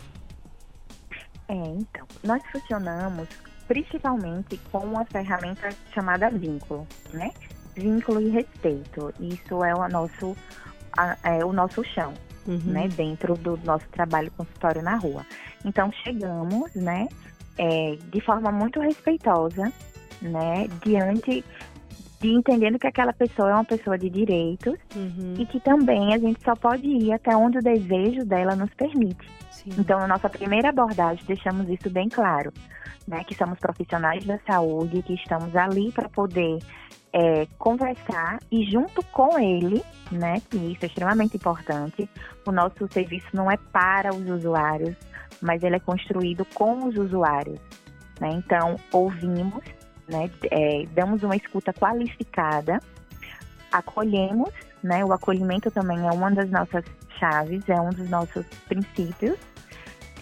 [1.49, 3.29] É, então, nós funcionamos
[3.69, 7.33] principalmente com uma ferramenta chamada vínculo, né?
[7.75, 9.13] Vínculo e respeito.
[9.19, 10.37] Isso é o nosso
[10.97, 12.15] a, é, o nosso chão,
[12.47, 12.61] uhum.
[12.65, 15.27] né, dentro do nosso trabalho consultório na rua.
[15.65, 17.09] Então chegamos, né,
[17.59, 19.73] é, de forma muito respeitosa,
[20.23, 21.45] né, diante
[22.25, 25.35] de entendendo que aquela pessoa é uma pessoa de direitos uhum.
[25.39, 29.29] e que também a gente só pode ir até onde o desejo dela nos permite.
[29.51, 29.71] Sim.
[29.79, 32.51] Então, na nossa primeira abordagem, deixamos isso bem claro,
[33.07, 36.61] né, que somos profissionais da saúde, que estamos ali para poder
[37.13, 42.09] é, conversar e junto com ele, né, que isso é extremamente importante,
[42.47, 44.97] o nosso serviço não é para os usuários,
[45.43, 47.61] mas ele é construído com os usuários.
[48.19, 48.31] Né?
[48.33, 49.63] Então, ouvimos,
[50.09, 52.81] né, é, damos uma escuta qualificada,
[53.73, 54.51] acolhemos,
[54.83, 56.85] né, o acolhimento também é uma das nossas
[57.19, 59.39] chaves, é um dos nossos princípios,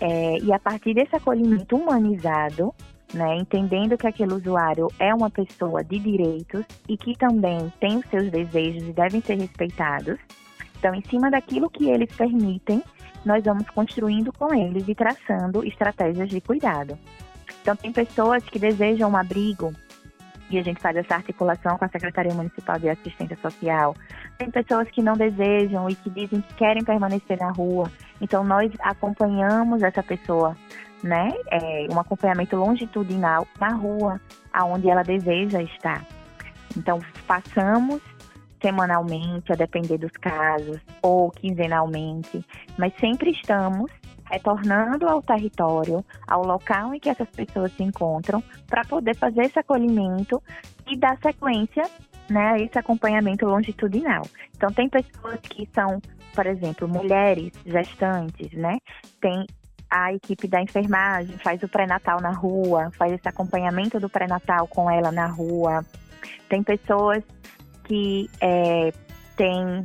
[0.01, 2.75] é, e a partir desse acolhimento humanizado,
[3.13, 8.07] né, entendendo que aquele usuário é uma pessoa de direitos e que também tem os
[8.07, 10.19] seus desejos e devem ser respeitados.
[10.79, 12.83] Então, em cima daquilo que eles permitem,
[13.25, 16.99] nós vamos construindo com eles e traçando estratégias de cuidado.
[17.61, 19.73] Então, tem pessoas que desejam um abrigo
[20.51, 23.97] e a gente faz essa articulação com a Secretaria Municipal de Assistência Social.
[24.37, 27.91] Tem pessoas que não desejam e que dizem que querem permanecer na rua.
[28.21, 30.57] Então, nós acompanhamos essa pessoa
[31.03, 34.21] né, é, um acompanhamento longitudinal na rua,
[34.53, 36.07] aonde ela deseja estar.
[36.77, 38.01] Então, passamos
[38.61, 42.47] semanalmente, a depender dos casos, ou quinzenalmente,
[42.79, 43.91] mas sempre estamos
[44.33, 49.59] retornando ao território, ao local em que essas pessoas se encontram, para poder fazer esse
[49.59, 50.43] acolhimento
[50.87, 51.85] e dar sequência
[52.31, 54.23] né, a esse acompanhamento longitudinal.
[54.57, 56.01] Então, tem pessoas que são,
[56.35, 58.79] por exemplo, mulheres gestantes, né?
[59.21, 59.47] Tem
[59.91, 64.91] a equipe da enfermagem faz o pré-natal na rua, faz esse acompanhamento do pré-natal com
[64.91, 65.85] ela na rua.
[66.49, 67.23] Tem pessoas
[67.85, 68.91] que é,
[69.37, 69.83] tem,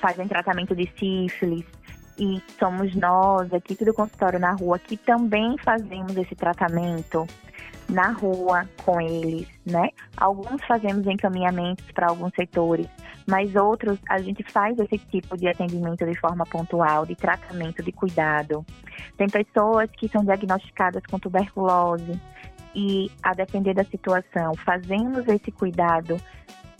[0.00, 1.75] fazem tratamento de sífilis
[2.18, 7.26] e somos nós, a equipe do consultório na rua, que também fazemos esse tratamento
[7.88, 9.90] na rua com eles, né?
[10.16, 12.88] Alguns fazemos encaminhamentos para alguns setores,
[13.26, 17.92] mas outros a gente faz esse tipo de atendimento de forma pontual, de tratamento, de
[17.92, 18.64] cuidado.
[19.16, 22.20] Tem pessoas que são diagnosticadas com tuberculose
[22.74, 26.20] e, a depender da situação, fazemos esse cuidado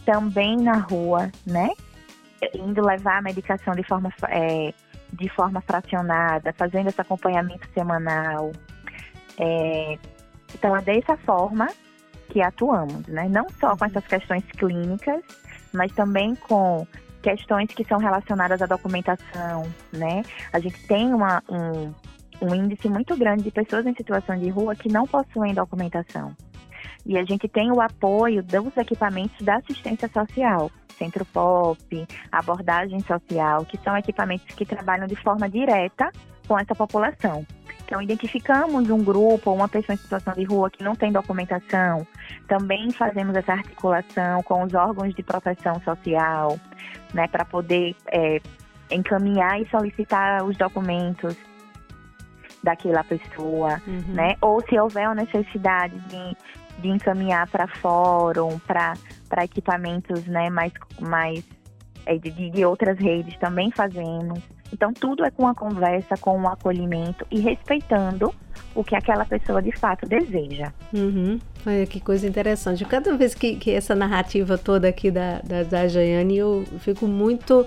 [0.05, 1.71] também na rua, né?
[2.55, 4.75] Indo levar a medicação de forma, é,
[5.13, 8.53] de forma fracionada, fazendo esse acompanhamento semanal.
[9.39, 9.99] É,
[10.55, 11.69] então, é dessa forma
[12.29, 13.29] que atuamos, né?
[13.29, 15.23] Não só com essas questões clínicas,
[15.73, 16.87] mas também com
[17.23, 20.23] questões que são relacionadas à documentação, né?
[20.53, 21.93] A gente tem uma, um,
[22.41, 26.35] um índice muito grande de pessoas em situação de rua que não possuem documentação.
[27.07, 33.65] E a gente tem o apoio dos equipamentos da assistência social, Centro Pop, abordagem social,
[33.65, 36.11] que são equipamentos que trabalham de forma direta
[36.49, 37.47] com essa população.
[37.85, 42.05] Então, identificamos um grupo ou uma pessoa em situação de rua que não tem documentação,
[42.49, 46.59] também fazemos essa articulação com os órgãos de proteção social,
[47.15, 48.41] né, para poder é,
[48.91, 51.37] encaminhar e solicitar os documentos
[52.63, 54.15] daquela pessoa, uhum.
[54.15, 54.35] né?
[54.41, 56.37] Ou se houver uma necessidade de,
[56.79, 61.45] de encaminhar para fórum, para equipamentos, né, mais, mais
[62.05, 64.41] é, de, de outras redes, também fazemos.
[64.73, 68.35] Então, tudo é com a conversa, com o acolhimento e respeitando
[68.75, 70.73] o que aquela pessoa de fato deseja.
[70.93, 71.39] Uhum.
[71.67, 72.85] Olha que coisa interessante.
[72.85, 77.67] Cada vez que, que essa narrativa toda aqui da, da, da eu fico muito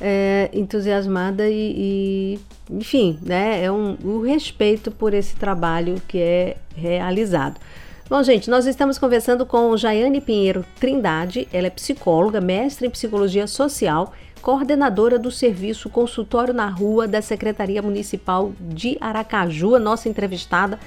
[0.00, 2.40] é, entusiasmada e, e,
[2.70, 7.60] enfim, né, é um, o respeito por esse trabalho que é realizado.
[8.08, 13.48] Bom, gente, nós estamos conversando com Jaiane Pinheiro Trindade, ela é psicóloga, mestre em psicologia
[13.48, 20.78] social coordenadora do serviço Consultório na Rua da Secretaria Municipal de Aracaju, a nossa entrevistada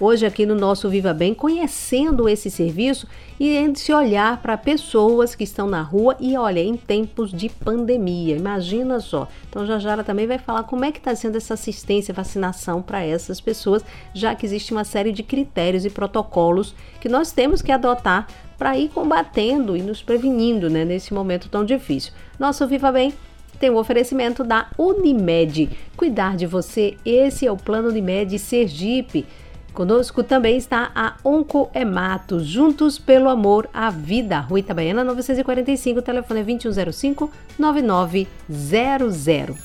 [0.00, 3.06] hoje aqui no nosso Viva Bem, conhecendo esse serviço
[3.38, 8.36] e se olhar para pessoas que estão na rua e olha, em tempos de pandemia,
[8.36, 9.28] imagina só.
[9.48, 13.40] Então ela também vai falar como é que está sendo essa assistência, vacinação para essas
[13.40, 13.84] pessoas,
[14.14, 18.76] já que existe uma série de critérios e protocolos que nós temos que adotar para
[18.76, 22.12] ir combatendo e nos prevenindo né, nesse momento tão difícil.
[22.38, 23.14] Nosso Viva Bem
[23.58, 25.68] tem o um oferecimento da Unimed.
[25.96, 29.26] Cuidar de você, esse é o plano Unimed Sergipe.
[29.78, 34.40] Conosco também está a Oncoemato, juntos pelo amor à vida.
[34.40, 39.56] Rua Itabaiana 945, telefone é 2105 9900.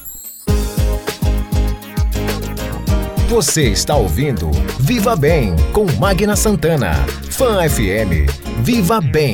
[3.27, 6.93] Você está ouvindo Viva Bem com Magna Santana.
[7.31, 8.29] Fan FM.
[8.61, 9.33] Viva Bem.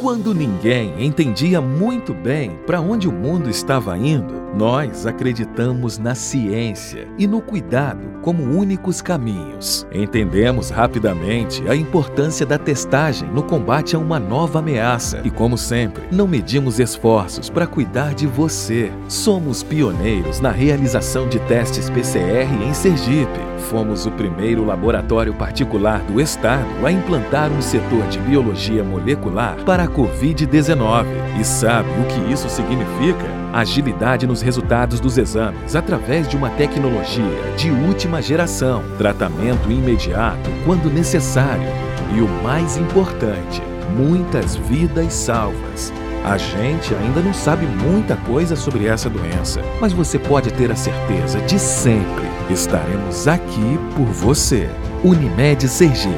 [0.00, 7.08] Quando ninguém entendia muito bem para onde o mundo estava indo, Nós acreditamos na ciência
[7.18, 9.86] e no cuidado como únicos caminhos.
[9.92, 16.04] Entendemos rapidamente a importância da testagem no combate a uma nova ameaça e, como sempre,
[16.12, 18.92] não medimos esforços para cuidar de você.
[19.08, 23.53] Somos pioneiros na realização de testes PCR em Sergipe.
[23.58, 29.84] Fomos o primeiro laboratório particular do estado a implantar um setor de biologia molecular para
[29.84, 31.06] a Covid-19.
[31.40, 33.44] E sabe o que isso significa?
[33.54, 40.92] agilidade nos resultados dos exames através de uma tecnologia de última geração, tratamento imediato quando
[40.92, 41.68] necessário
[42.12, 43.62] e o mais importante,
[43.96, 45.92] muitas vidas salvas.
[46.24, 50.76] A gente ainda não sabe muita coisa sobre essa doença, mas você pode ter a
[50.76, 54.68] certeza de sempre estaremos aqui por você.
[55.02, 56.14] Unimed Sergipe.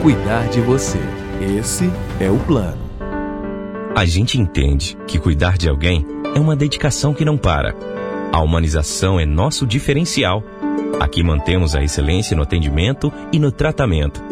[0.00, 0.98] Cuidar de você.
[1.58, 2.82] Esse é o plano.
[3.94, 7.74] A gente entende que cuidar de alguém é uma dedicação que não para.
[8.32, 10.42] A humanização é nosso diferencial.
[10.98, 14.22] Aqui mantemos a excelência no atendimento e no tratamento.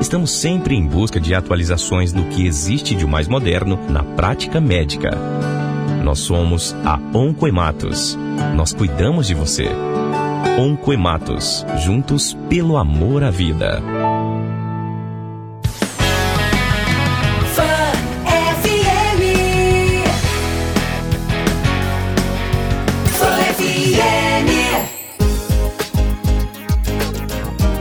[0.00, 5.10] Estamos sempre em busca de atualizações no que existe de mais moderno na prática médica.
[6.02, 8.18] Nós somos a Oncoematos.
[8.56, 9.68] Nós cuidamos de você.
[10.58, 13.82] Oncoematos, juntos pelo amor à vida.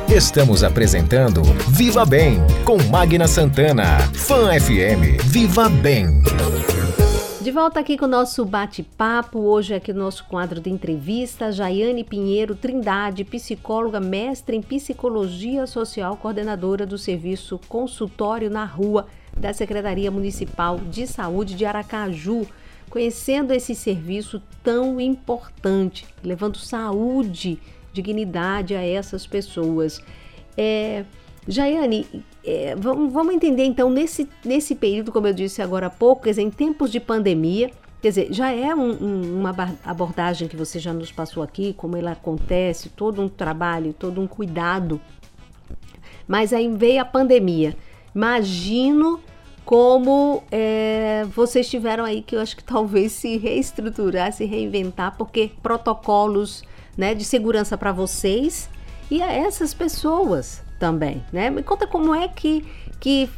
[0.07, 3.97] Estamos apresentando Viva Bem com Magna Santana.
[4.13, 5.21] Fan FM.
[5.25, 6.21] Viva Bem.
[7.41, 12.04] De volta aqui com o nosso bate-papo, hoje aqui no nosso quadro de entrevista, Jaiane
[12.04, 20.12] Pinheiro Trindade, psicóloga, mestre em psicologia social, coordenadora do serviço consultório na rua da Secretaria
[20.12, 22.45] Municipal de Saúde de Aracaju,
[22.91, 27.60] conhecendo esse serviço tão importante, levando saúde
[27.91, 29.99] dignidade a essas pessoas.
[30.56, 31.06] É,
[31.47, 32.06] Jaiane,
[32.45, 36.32] é, vamos, vamos entender então, nesse, nesse período, como eu disse agora há pouco, quer
[36.32, 40.77] dizer, em tempos de pandemia, quer dizer, já é um, um, uma abordagem que você
[40.77, 45.01] já nos passou aqui, como ela acontece, todo um trabalho, todo um cuidado.
[46.27, 47.75] Mas aí veio a pandemia.
[48.13, 49.19] Imagino
[49.65, 55.51] como é, vocês tiveram aí que eu acho que talvez se reestruturar, se reinventar, porque
[55.62, 56.63] protocolos
[56.97, 58.69] né, de segurança para vocês
[59.10, 61.52] e a essas pessoas também, né?
[61.52, 62.65] Me conta como é que,
[63.00, 63.30] que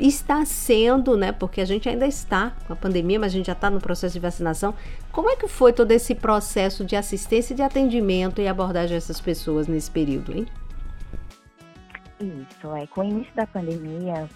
[0.00, 1.32] está sendo, né?
[1.32, 4.14] Porque a gente ainda está com a pandemia, mas a gente já está no processo
[4.14, 4.74] de vacinação.
[5.12, 9.20] Como é que foi todo esse processo de assistência, de atendimento e abordagem a essas
[9.20, 10.46] pessoas nesse período, hein?
[12.20, 12.86] Isso, é.
[12.86, 14.26] Com o início da pandemia,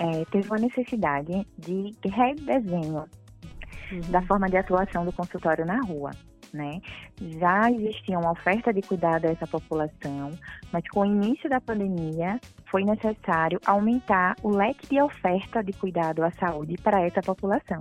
[0.00, 3.04] é, teve uma necessidade de redesenho
[3.92, 4.00] uhum.
[4.08, 6.10] da forma de atuação do consultório na rua
[6.52, 6.80] né?
[7.20, 10.32] Já existia uma oferta de cuidado a essa população,
[10.72, 16.22] mas com o início da pandemia foi necessário aumentar o leque de oferta de cuidado
[16.22, 17.80] à saúde para essa população,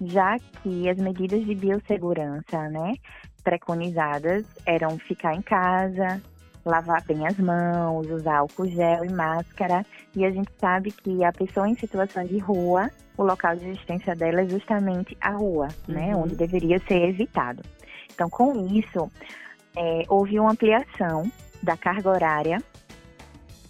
[0.00, 2.94] já que as medidas de biossegurança, né,
[3.42, 6.20] preconizadas eram ficar em casa,
[6.66, 9.86] lavar bem as mãos, usar álcool gel e máscara.
[10.14, 14.14] E a gente sabe que a pessoa em situação de rua, o local de existência
[14.16, 16.14] dela é justamente a rua, né?
[16.14, 16.24] Uhum.
[16.24, 17.62] Onde deveria ser evitado.
[18.12, 19.10] Então, com isso,
[19.76, 21.30] é, houve uma ampliação
[21.62, 22.58] da carga horária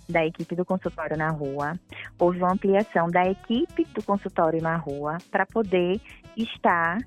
[0.08, 1.78] da equipe do consultório na rua,
[2.18, 6.00] houve uma ampliação da equipe do consultório na rua para poder
[6.36, 6.98] estar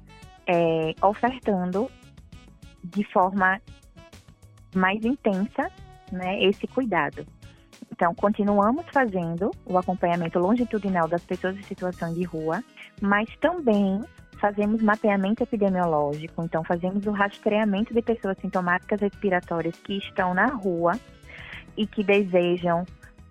[0.46, 1.90] é, ofertando
[2.84, 3.62] de forma
[4.76, 5.72] mais intensa
[6.12, 7.26] né, esse cuidado.
[7.92, 12.64] Então, continuamos fazendo o acompanhamento longitudinal das pessoas em situação de rua,
[13.02, 14.04] mas também
[14.40, 20.94] fazemos mapeamento epidemiológico, então fazemos o rastreamento de pessoas sintomáticas respiratórias que estão na rua
[21.78, 22.86] e que desejam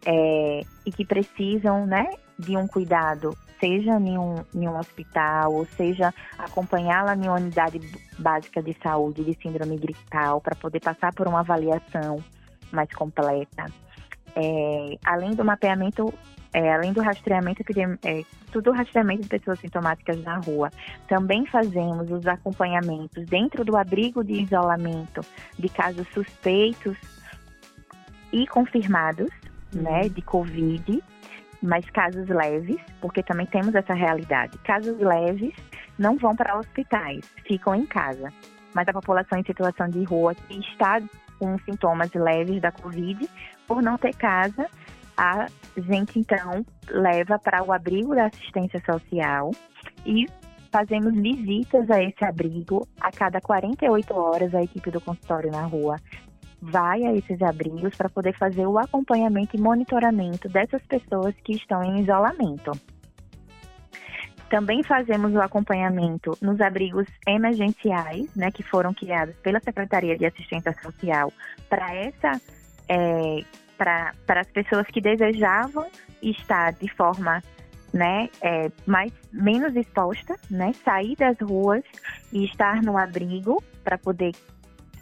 [0.06, 5.66] é, e que precisam né, de um cuidado, seja em um, em um hospital, ou
[5.66, 7.80] seja acompanhá-la em uma unidade
[8.18, 12.22] básica de saúde de síndrome gripal, para poder passar por uma avaliação
[12.70, 13.66] mais completa.
[14.36, 16.12] É, além do mapeamento
[16.52, 17.62] é, além do rastreamento
[18.04, 20.70] é, tudo rastreamento de pessoas sintomáticas na rua,
[21.06, 25.20] também fazemos os acompanhamentos dentro do abrigo de isolamento
[25.58, 26.96] de casos suspeitos
[28.32, 29.28] e confirmados,
[29.74, 29.82] uhum.
[29.82, 31.02] né, de Covid,
[31.62, 34.56] mas casos leves, porque também temos essa realidade.
[34.58, 35.54] Casos leves
[35.98, 38.32] não vão para hospitais, ficam em casa.
[38.74, 41.02] Mas a população em situação de rua que está
[41.38, 43.28] com sintomas leves da Covid,
[43.66, 44.68] por não ter casa,
[45.16, 45.46] a
[45.76, 49.50] gente então leva para o abrigo da assistência social
[50.04, 50.26] e
[50.70, 52.86] fazemos visitas a esse abrigo.
[53.00, 55.96] A cada 48 horas, a equipe do consultório na rua
[56.60, 61.82] vai a esses abrigos para poder fazer o acompanhamento e monitoramento dessas pessoas que estão
[61.84, 62.72] em isolamento.
[64.50, 70.74] Também fazemos o acompanhamento nos abrigos emergenciais, né, que foram criados pela Secretaria de Assistência
[70.82, 71.30] Social
[71.68, 72.40] para essa
[72.88, 73.44] é,
[73.78, 75.86] para as pessoas que desejavam
[76.20, 77.42] estar de forma
[77.94, 81.82] né, é, mais menos exposta, né, sair das ruas
[82.32, 84.34] e estar no abrigo para poder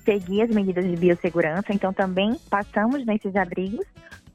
[0.04, 1.72] seguir as medidas de biossegurança.
[1.72, 3.84] Então também passamos nesses abrigos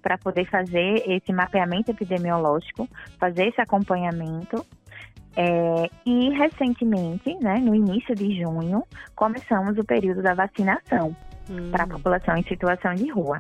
[0.02, 2.90] para poder fazer esse mapeamento epidemiológico,
[3.20, 4.66] fazer esse acompanhamento
[5.36, 8.84] é, e recentemente, né, no início de junho,
[9.16, 11.16] começamos o período da vacinação
[11.50, 11.72] hum.
[11.72, 13.40] para a população em situação de rua.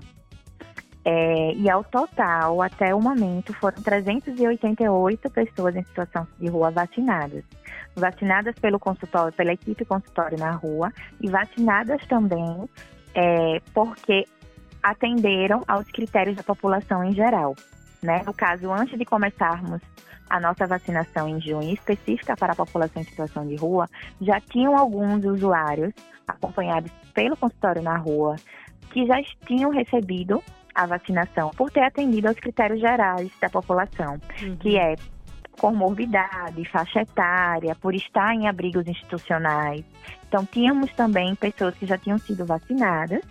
[1.03, 7.43] É, e ao total, até o momento, foram 388 pessoas em situação de rua vacinadas.
[7.95, 12.69] Vacinadas pelo consultório, pela equipe consultório na rua e vacinadas também
[13.15, 14.25] é, porque
[14.81, 17.55] atenderam aos critérios da população em geral.
[18.01, 18.21] Né?
[18.25, 19.81] No caso, antes de começarmos
[20.29, 23.87] a nossa vacinação em junho, específica para a população em situação de rua,
[24.21, 25.93] já tinham alguns usuários
[26.27, 28.35] acompanhados pelo consultório na rua
[28.91, 30.41] que já tinham recebido
[30.73, 34.55] a vacinação por ter atendido aos critérios gerais da população, uhum.
[34.57, 34.95] que é
[35.59, 39.83] comorbidade, faixa etária, por estar em abrigos institucionais.
[40.27, 43.21] Então, tínhamos também pessoas que já tinham sido vacinadas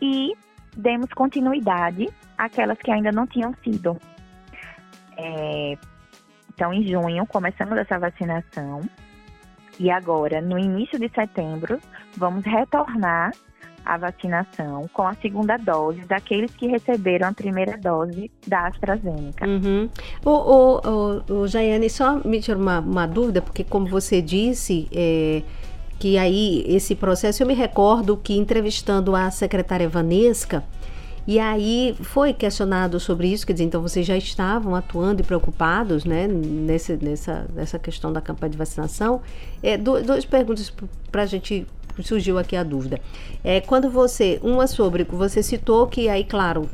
[0.00, 0.32] e
[0.76, 2.08] demos continuidade
[2.38, 3.98] àquelas que ainda não tinham sido.
[5.16, 5.76] É,
[6.52, 8.80] então, em junho, começamos essa vacinação.
[9.78, 11.78] E agora, no início de setembro,
[12.16, 13.32] vamos retornar
[13.86, 19.46] a vacinação com a segunda dose daqueles que receberam a primeira dose da AstraZeneca.
[19.46, 19.88] Uhum.
[20.24, 20.80] O, o,
[21.30, 25.42] o, o Jaiane, só me tira uma, uma dúvida, porque como você disse, é,
[25.98, 30.64] que aí esse processo, eu me recordo que entrevistando a secretária Vanesca,
[31.26, 36.04] e aí foi questionado sobre isso, quer dizer, então vocês já estavam atuando e preocupados
[36.04, 39.20] né, nesse, nessa, nessa questão da campanha de vacinação.
[39.60, 40.72] É, duas perguntas
[41.10, 41.66] para a gente
[42.02, 43.00] surgiu aqui a dúvida.
[43.42, 46.68] É, quando você, uma sobre, você citou que aí, claro,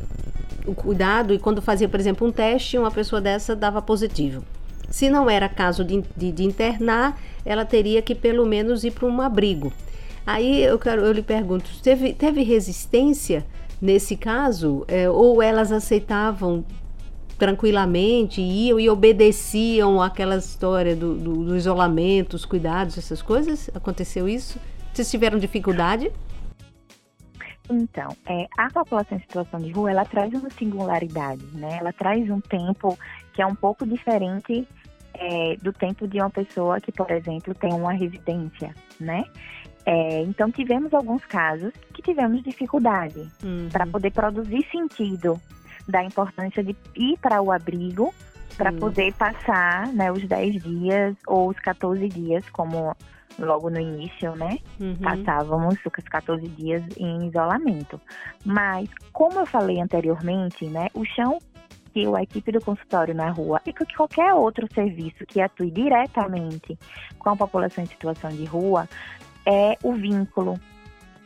[0.66, 4.44] o cuidado, e quando fazia, por exemplo, um teste, uma pessoa dessa dava positivo.
[4.90, 9.06] Se não era caso de, de, de internar, ela teria que pelo menos ir para
[9.06, 9.72] um abrigo.
[10.26, 13.44] Aí eu, quero, eu lhe pergunto, teve, teve resistência
[13.82, 14.84] nesse caso?
[14.86, 16.64] É, ou elas aceitavam
[17.36, 23.68] tranquilamente, iam e obedeciam aquela história do, do, do isolamento, os cuidados, essas coisas?
[23.74, 24.60] Aconteceu isso?
[24.92, 26.12] Vocês tiveram dificuldade?
[27.68, 31.78] Então, é, a população em situação de rua, ela traz uma singularidade, né?
[31.80, 32.96] Ela traz um tempo
[33.32, 34.68] que é um pouco diferente
[35.14, 39.24] é, do tempo de uma pessoa que, por exemplo, tem uma residência, né?
[39.84, 43.68] É, então tivemos alguns casos que tivemos dificuldade uhum.
[43.70, 45.40] para poder produzir sentido
[45.88, 48.14] da importância de ir para o abrigo
[48.56, 52.94] para poder passar né, os 10 dias ou os 14 dias, como
[53.38, 54.58] logo no início, né?
[54.78, 54.94] Uhum.
[54.96, 58.00] Passávamos os 14 dias em isolamento.
[58.44, 61.38] Mas, como eu falei anteriormente, né, o chão
[61.92, 66.78] que a equipe do consultório na rua e que qualquer outro serviço que atue diretamente
[67.18, 68.88] com a população em situação de rua
[69.46, 70.58] é o vínculo.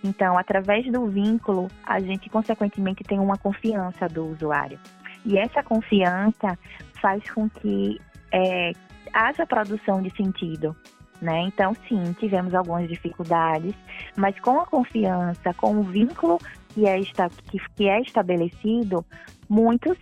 [0.03, 4.79] Então, através do vínculo, a gente consequentemente tem uma confiança do usuário.
[5.25, 6.57] E essa confiança
[7.01, 8.01] faz com que
[8.33, 8.73] é,
[9.12, 10.77] haja produção de sentido.
[11.21, 11.41] Né?
[11.43, 13.75] Então, sim, tivemos algumas dificuldades,
[14.17, 16.39] mas com a confiança, com o vínculo
[16.69, 19.05] que é, que, que é estabelecido,
[19.49, 19.97] muitos,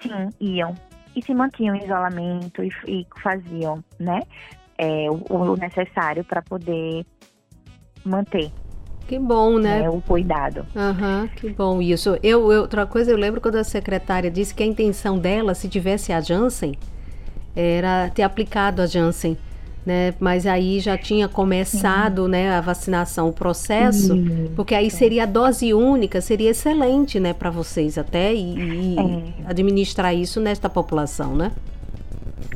[0.00, 0.74] sim, iam
[1.14, 4.20] e se mantinham em isolamento e, e faziam né,
[4.78, 7.04] é, o, o necessário para poder
[8.04, 8.50] manter
[9.10, 9.82] que bom, né?
[9.82, 10.64] É, o cuidado.
[10.76, 12.16] Aham, uhum, que bom isso.
[12.22, 15.68] Eu, eu, outra coisa, eu lembro quando a secretária disse que a intenção dela, se
[15.68, 16.76] tivesse a Janssen,
[17.56, 19.36] era ter aplicado a Janssen.
[19.84, 20.14] Né?
[20.20, 24.14] Mas aí já tinha começado, né, a vacinação, o processo,
[24.54, 29.50] porque aí seria a dose única, seria excelente, né, para vocês até e, e é.
[29.50, 31.50] administrar isso nesta população, né?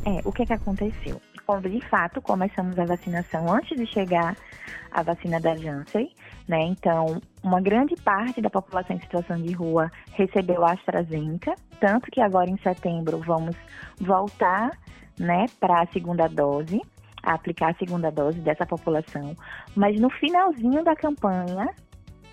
[0.05, 1.19] É, o que é que aconteceu?
[1.69, 4.37] De fato, começamos a vacinação antes de chegar
[4.95, 6.09] a vacina da Janssen,
[6.47, 6.61] né?
[6.61, 12.21] Então, uma grande parte da população em situação de rua recebeu a AstraZeneca, tanto que
[12.21, 13.57] agora em setembro vamos
[13.99, 14.71] voltar,
[15.19, 16.81] né, para a segunda dose,
[17.21, 19.35] a aplicar a segunda dose dessa população.
[19.75, 21.67] Mas no finalzinho da campanha,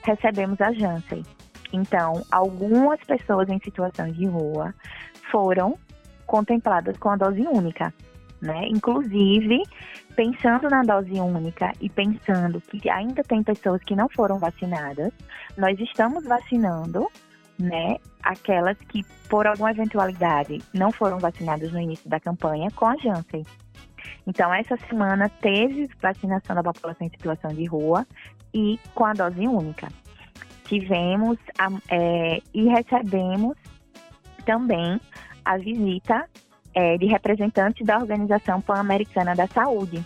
[0.05, 1.25] recebemos a Janssen.
[1.73, 4.73] Então, algumas pessoas em situação de rua
[5.33, 5.77] foram
[6.27, 7.93] contempladas com a dose única
[8.43, 8.67] né?
[8.69, 9.63] Inclusive,
[10.15, 15.13] pensando na dose única e pensando que ainda tem pessoas que não foram vacinadas,
[15.57, 17.09] nós estamos vacinando,
[17.59, 22.97] né, aquelas que por alguma eventualidade não foram vacinadas no início da campanha com a
[22.97, 23.45] Janssen.
[24.27, 28.07] Então, essa semana teve vacinação da população em situação de rua
[28.55, 29.89] e com a dose única.
[30.65, 33.57] Tivemos a, é, e recebemos
[34.45, 35.01] também
[35.45, 36.29] a visita
[36.75, 40.05] é, de representantes da Organização Pan-Americana da Saúde.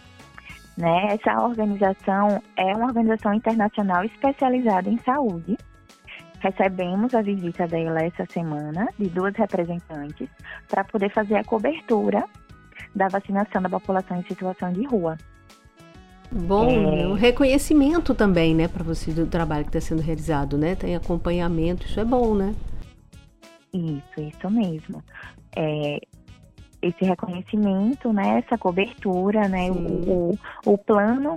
[0.76, 1.08] Né?
[1.14, 5.56] Essa organização é uma organização internacional especializada em saúde.
[6.40, 10.28] Recebemos a visita dela essa semana, de duas representantes,
[10.68, 12.24] para poder fazer a cobertura
[12.94, 15.16] da vacinação da população em situação de rua.
[16.30, 17.06] Bom, é...
[17.06, 20.74] um reconhecimento também, né, para você do trabalho que está sendo realizado, né?
[20.74, 22.54] Tem acompanhamento, isso é bom, né?
[23.72, 25.02] Isso, isso mesmo.
[25.54, 26.00] É,
[26.80, 31.36] esse reconhecimento, né, essa cobertura, né, o, o, o, plano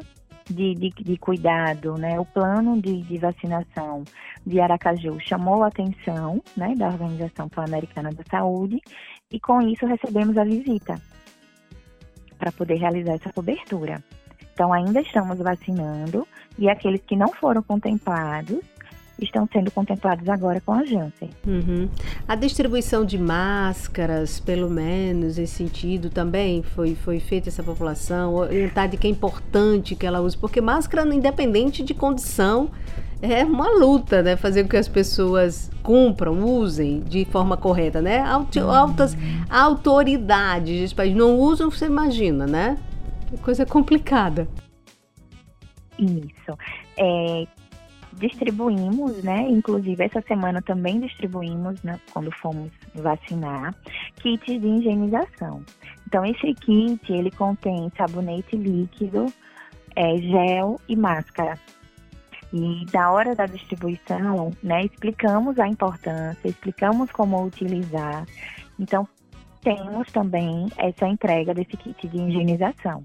[0.49, 4.03] de, de, de, cuidado, né, o plano de, de, vacinação
[4.45, 8.81] de Aracaju chamou a atenção né, da Organização Pan-Americana da Saúde
[9.31, 10.99] e com isso recebemos a visita
[12.37, 14.03] para poder realizar essa cobertura.
[14.53, 16.27] Então ainda estamos vacinando
[16.57, 18.59] e aqueles que não foram contemplados
[19.21, 21.29] estão sendo contemplados agora com a Janssen.
[21.45, 21.89] Uhum.
[22.27, 28.87] A distribuição de máscaras, pelo menos, nesse sentido, também foi, foi feita essa população, orientar
[28.87, 32.69] de que é importante que ela use, porque máscara, independente de condição,
[33.21, 34.35] é uma luta, né?
[34.35, 38.23] Fazer com que as pessoas cumpram, usem de forma correta, né?
[38.23, 38.69] Uhum.
[38.69, 39.17] Altas
[39.49, 42.77] autoridades desse país não usam, você imagina, né?
[43.41, 44.47] Coisa complicada.
[45.97, 46.57] Isso.
[46.97, 47.45] É,
[48.19, 49.41] distribuímos, né?
[49.49, 53.73] Inclusive essa semana também distribuímos, né, quando fomos vacinar,
[54.17, 55.63] kits de higienização.
[56.07, 59.25] Então esse kit ele contém sabonete líquido,
[59.95, 61.57] é, gel e máscara.
[62.51, 68.25] E na hora da distribuição, né, explicamos a importância, explicamos como utilizar.
[68.79, 69.07] Então
[69.61, 73.03] temos também essa entrega desse kit de higienização.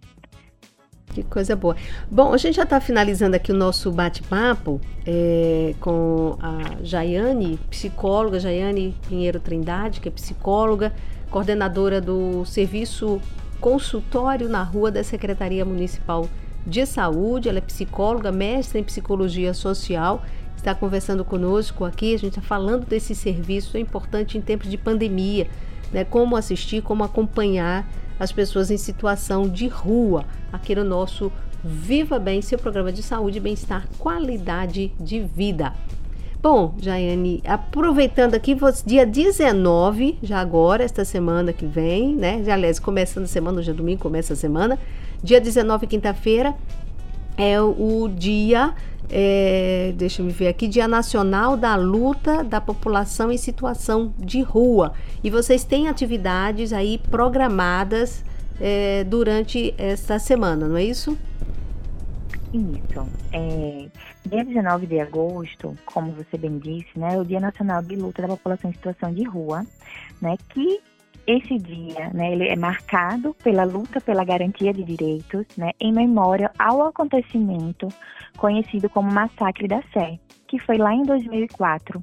[1.15, 1.77] Que coisa boa.
[2.11, 8.41] Bom, a gente já está finalizando aqui o nosso bate-papo é, com a Jaiane, psicóloga,
[8.41, 10.93] Jaiane Pinheiro Trindade, que é psicóloga,
[11.31, 13.21] coordenadora do serviço
[13.61, 16.29] consultório na rua da Secretaria Municipal
[16.67, 17.49] de Saúde.
[17.49, 20.21] Ela é psicóloga, mestre em psicologia social.
[20.57, 22.13] Está conversando conosco aqui.
[22.13, 25.47] A gente está falando desse serviço é importante em tempos de pandemia,
[25.93, 26.03] né?
[26.03, 27.89] Como assistir, como acompanhar
[28.19, 31.31] as pessoas em situação de rua, aqui no nosso
[31.63, 35.73] Viva Bem, seu programa de saúde, bem-estar, qualidade de vida.
[36.43, 38.55] Bom, Jaiane, aproveitando aqui,
[38.85, 42.45] dia 19, já agora, esta semana que vem, né?
[42.45, 44.79] Já, aliás, começando a semana, hoje é domingo, começa a semana.
[45.23, 46.55] Dia 19, quinta-feira,
[47.39, 48.75] é o dia
[49.11, 54.93] é, deixa eu ver aqui, Dia Nacional da Luta da População em Situação de Rua.
[55.23, 58.25] E vocês têm atividades aí programadas
[58.61, 61.19] é, durante esta semana, não é isso?
[62.53, 63.09] Isso.
[63.33, 63.89] É,
[64.27, 68.23] dia 19 de agosto, como você bem disse, né, é o Dia Nacional de Luta
[68.23, 69.67] da População em Situação de Rua,
[70.23, 70.81] né, que
[71.27, 76.51] esse dia, né, ele é marcado pela luta pela garantia de direitos, né, em memória
[76.59, 77.89] ao acontecimento
[78.37, 82.03] conhecido como Massacre da Sé, que foi lá em 2004,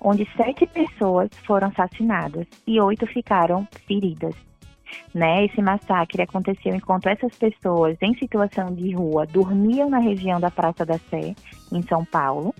[0.00, 4.34] onde sete pessoas foram assassinadas e oito ficaram feridas.
[5.12, 5.46] Né?
[5.46, 10.86] Esse massacre aconteceu enquanto essas pessoas em situação de rua dormiam na região da Praça
[10.86, 11.34] da Sé,
[11.72, 12.54] em São Paulo,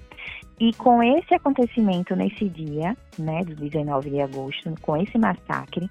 [0.59, 5.91] e com esse acontecimento nesse dia, né, do 19 de agosto, com esse massacre,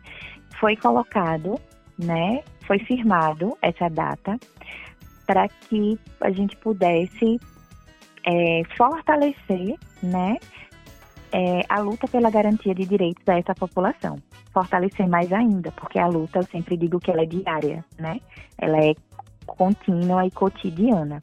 [0.59, 1.59] foi colocado,
[1.97, 4.39] né, foi firmado essa data
[5.25, 7.39] para que a gente pudesse
[8.25, 10.37] é, fortalecer, né,
[11.31, 14.17] é, a luta pela garantia de direitos dessa população.
[14.53, 18.21] Fortalecer mais ainda, porque a luta, eu sempre digo que ela é diária, né?
[18.57, 18.93] Ela é
[19.45, 21.19] contínua e cotidiana.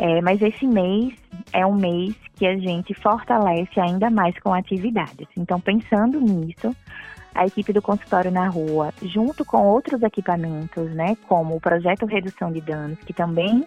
[0.00, 1.12] É, mas esse mês
[1.52, 5.28] é um mês que a gente fortalece ainda mais com atividades.
[5.36, 6.74] Então, pensando nisso,
[7.34, 12.50] a equipe do consultório na rua, junto com outros equipamentos, né, como o projeto Redução
[12.50, 13.62] de Danos, que também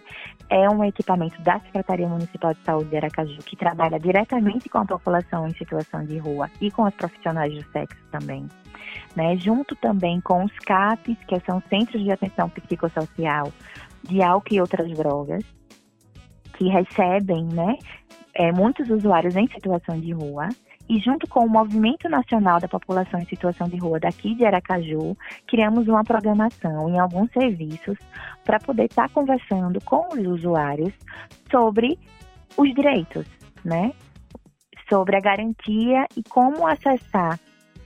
[0.49, 4.85] é um equipamento da Secretaria Municipal de Saúde de Aracaju, que trabalha diretamente com a
[4.85, 8.47] população em situação de rua e com os profissionais do sexo também.
[9.15, 13.53] Né, junto também com os CAPs, que são Centros de Atenção Psicossocial
[14.01, 15.43] de Álcool e Outras Drogas,
[16.53, 17.77] que recebem né,
[18.33, 20.49] é, muitos usuários em situação de rua
[20.89, 25.17] E junto com o Movimento Nacional da População em Situação de Rua daqui de Aracaju,
[25.47, 27.97] criamos uma programação em alguns serviços
[28.43, 30.93] para poder estar tá conversando com os usuários
[31.49, 31.97] sobre
[32.57, 33.25] os direitos,
[33.63, 33.93] né?
[34.89, 37.39] Sobre a garantia e como acessar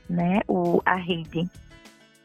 [0.09, 1.47] né, o, a rede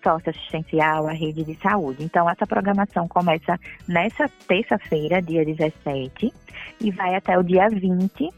[0.03, 2.03] socioassistencial, a rede de saúde.
[2.05, 6.33] Então, essa programação começa nessa terça-feira, dia 17,
[6.81, 8.31] e vai até o dia 20,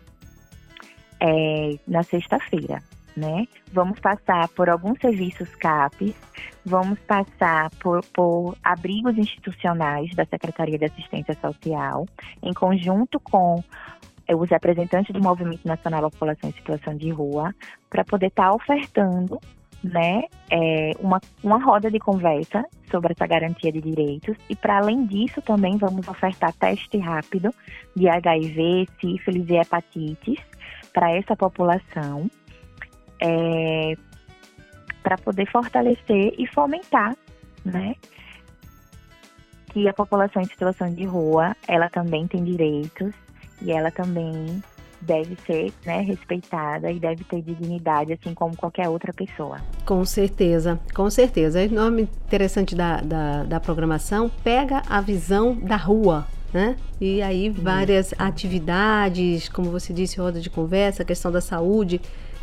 [1.21, 2.83] é, na sexta-feira.
[3.17, 3.47] Né?
[3.73, 6.15] Vamos passar por alguns serviços CAPES,
[6.67, 12.07] vamos passar por, por abrigos institucionais da Secretaria de Assistência Social,
[12.43, 13.63] em conjunto com
[14.27, 17.55] é, os representantes do Movimento Nacional da População em Situação de Rua,
[17.89, 19.39] para poder estar tá ofertando
[19.85, 24.35] né, é, uma, uma roda de conversa sobre essa garantia de direitos.
[24.49, 27.55] E para além disso também vamos ofertar teste rápido
[27.95, 30.39] de HIV, sífilis e hepatites
[30.93, 32.31] para essa população
[33.21, 33.95] é,
[35.03, 37.15] para poder fortalecer e fomentar,
[37.63, 37.95] né,
[39.67, 43.13] que a população em situação de rua ela também tem direitos
[43.61, 44.63] e ela também
[45.05, 49.59] deve ser né, respeitada e deve ter dignidade, assim como qualquer outra pessoa.
[49.85, 51.65] Com certeza, com certeza.
[51.65, 56.77] O nome interessante da, da, da programação pega a visão da rua, né?
[57.01, 58.19] E aí várias uhum.
[58.27, 62.01] atividades, como você disse, roda de conversa, questão da saúde,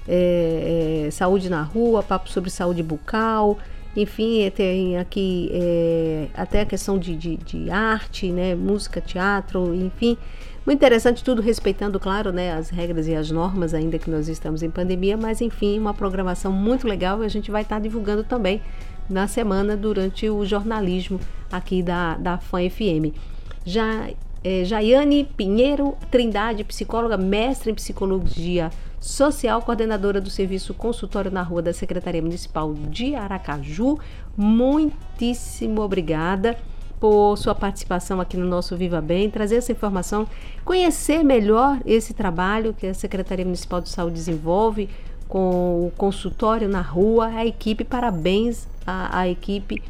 [0.07, 3.57] é, é, saúde na rua, papo sobre saúde bucal,
[3.95, 8.55] enfim, tem aqui é, até a questão de, de, de, arte, né?
[8.55, 10.17] Música, teatro, enfim.
[10.63, 14.61] Muito interessante, tudo respeitando, claro, né, as regras e as normas, ainda que nós estamos
[14.61, 18.61] em pandemia, mas enfim, uma programação muito legal e a gente vai estar divulgando também
[19.09, 21.19] na semana durante o jornalismo
[21.51, 23.17] aqui da, da FAN FM.
[23.65, 24.09] Já,
[24.43, 31.63] é, Jaiane Pinheiro Trindade, psicóloga, mestre em psicologia social, coordenadora do serviço consultório na rua
[31.63, 33.97] da Secretaria Municipal de Aracaju.
[34.37, 36.55] Muitíssimo obrigada
[37.01, 40.27] por sua participação aqui no nosso Viva Bem, trazer essa informação,
[40.63, 44.87] conhecer melhor esse trabalho que a Secretaria Municipal de Saúde desenvolve
[45.27, 49.81] com o consultório na rua, a equipe, parabéns à, à equipe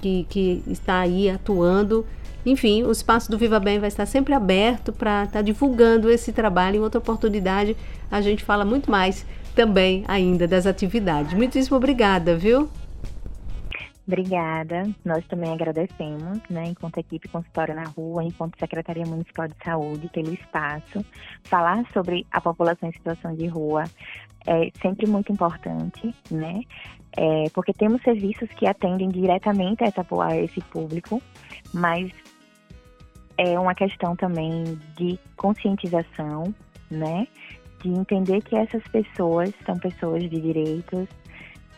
[0.00, 2.06] que, que está aí atuando.
[2.46, 6.32] Enfim, o espaço do Viva Bem vai estar sempre aberto para estar tá divulgando esse
[6.32, 6.76] trabalho.
[6.76, 7.76] Em outra oportunidade,
[8.08, 9.26] a gente fala muito mais
[9.56, 11.34] também ainda das atividades.
[11.34, 12.68] Muitíssimo obrigada, viu?
[14.06, 14.82] Obrigada.
[15.02, 20.32] Nós também agradecemos, né, enquanto equipe consultória na rua, enquanto Secretaria Municipal de Saúde, pelo
[20.32, 21.04] espaço.
[21.44, 23.84] Falar sobre a população em situação de rua
[24.46, 26.60] é sempre muito importante, né?
[27.16, 31.22] É, porque temos serviços que atendem diretamente a, essa, a esse público,
[31.72, 32.12] mas
[33.38, 36.54] é uma questão também de conscientização,
[36.90, 37.26] né?
[37.80, 41.08] De entender que essas pessoas são pessoas de direitos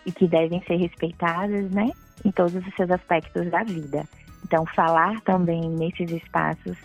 [0.05, 1.93] e que devem ser respeitadas, né?
[2.25, 4.05] Em todos os seus aspectos da vida.
[4.45, 6.77] Então, falar também nesses espaços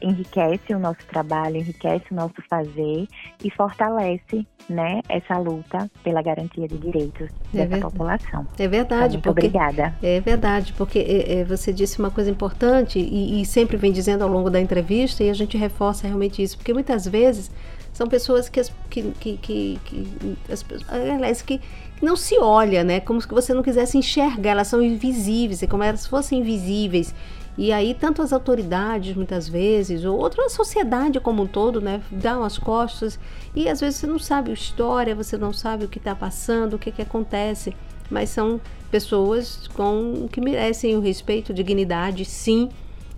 [0.00, 3.06] enriquece o nosso trabalho, enriquece o nosso fazer
[3.42, 8.46] e fortalece, né, essa luta pela garantia de direitos é dessa população.
[8.58, 9.16] É verdade.
[9.16, 9.94] Então, porque, obrigada.
[10.02, 14.22] É verdade, porque é, é, você disse uma coisa importante e, e sempre vem dizendo
[14.22, 17.50] ao longo da entrevista e a gente reforça realmente isso, porque muitas vezes
[17.92, 21.60] são pessoas que, que, que, que, que as, aliás, que
[22.00, 23.00] não se olha, né?
[23.00, 27.14] Como se você não quisesse enxergar, elas são invisíveis, é como elas fossem invisíveis.
[27.56, 32.44] E aí, tanto as autoridades, muitas vezes, ou outra sociedade como um todo, né, dão
[32.44, 33.18] as costas
[33.52, 36.74] e às vezes você não sabe a história, você não sabe o que está passando,
[36.74, 37.74] o que, que acontece,
[38.08, 38.60] mas são
[38.92, 42.68] pessoas com que merecem o respeito, dignidade, sim,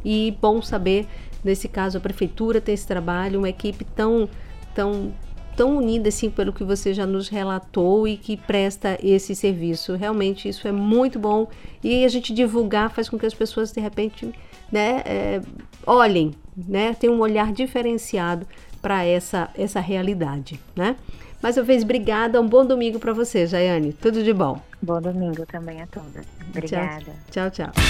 [0.02, 1.06] e bom saber,
[1.44, 4.26] nesse caso, a prefeitura tem esse trabalho, uma equipe tão,
[4.74, 5.12] tão
[5.61, 9.94] tão unida assim pelo que você já nos relatou e que presta esse serviço.
[9.94, 11.48] Realmente isso é muito bom
[11.84, 14.32] e a gente divulgar faz com que as pessoas de repente
[14.72, 15.42] né, é,
[15.86, 18.46] olhem, né, tenham um olhar diferenciado
[18.80, 20.96] para essa, essa realidade, né?
[21.42, 22.40] Mais uma vez, obrigada.
[22.40, 23.92] Um bom domingo para você, Jaiane.
[23.92, 24.58] Tudo de bom.
[24.80, 26.24] Bom domingo também a todas.
[26.48, 27.04] Obrigada.
[27.30, 27.70] Tchau, tchau.
[27.70, 27.82] tchau.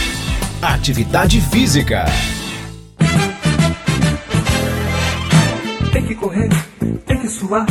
[0.60, 2.04] Atividade física.
[5.92, 6.48] Tem que correr
[7.30, 7.66] suar,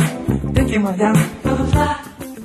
[0.54, 1.12] tem que malhar.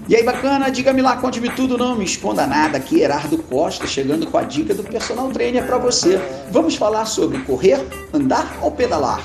[0.07, 0.69] E aí, bacana?
[0.69, 2.77] Diga-me lá, conte-me tudo, não me esconda nada.
[2.77, 6.19] Aqui, Herardo Costa, chegando com a dica do personal trainer para você.
[6.51, 9.21] Vamos falar sobre correr, andar ou pedalar?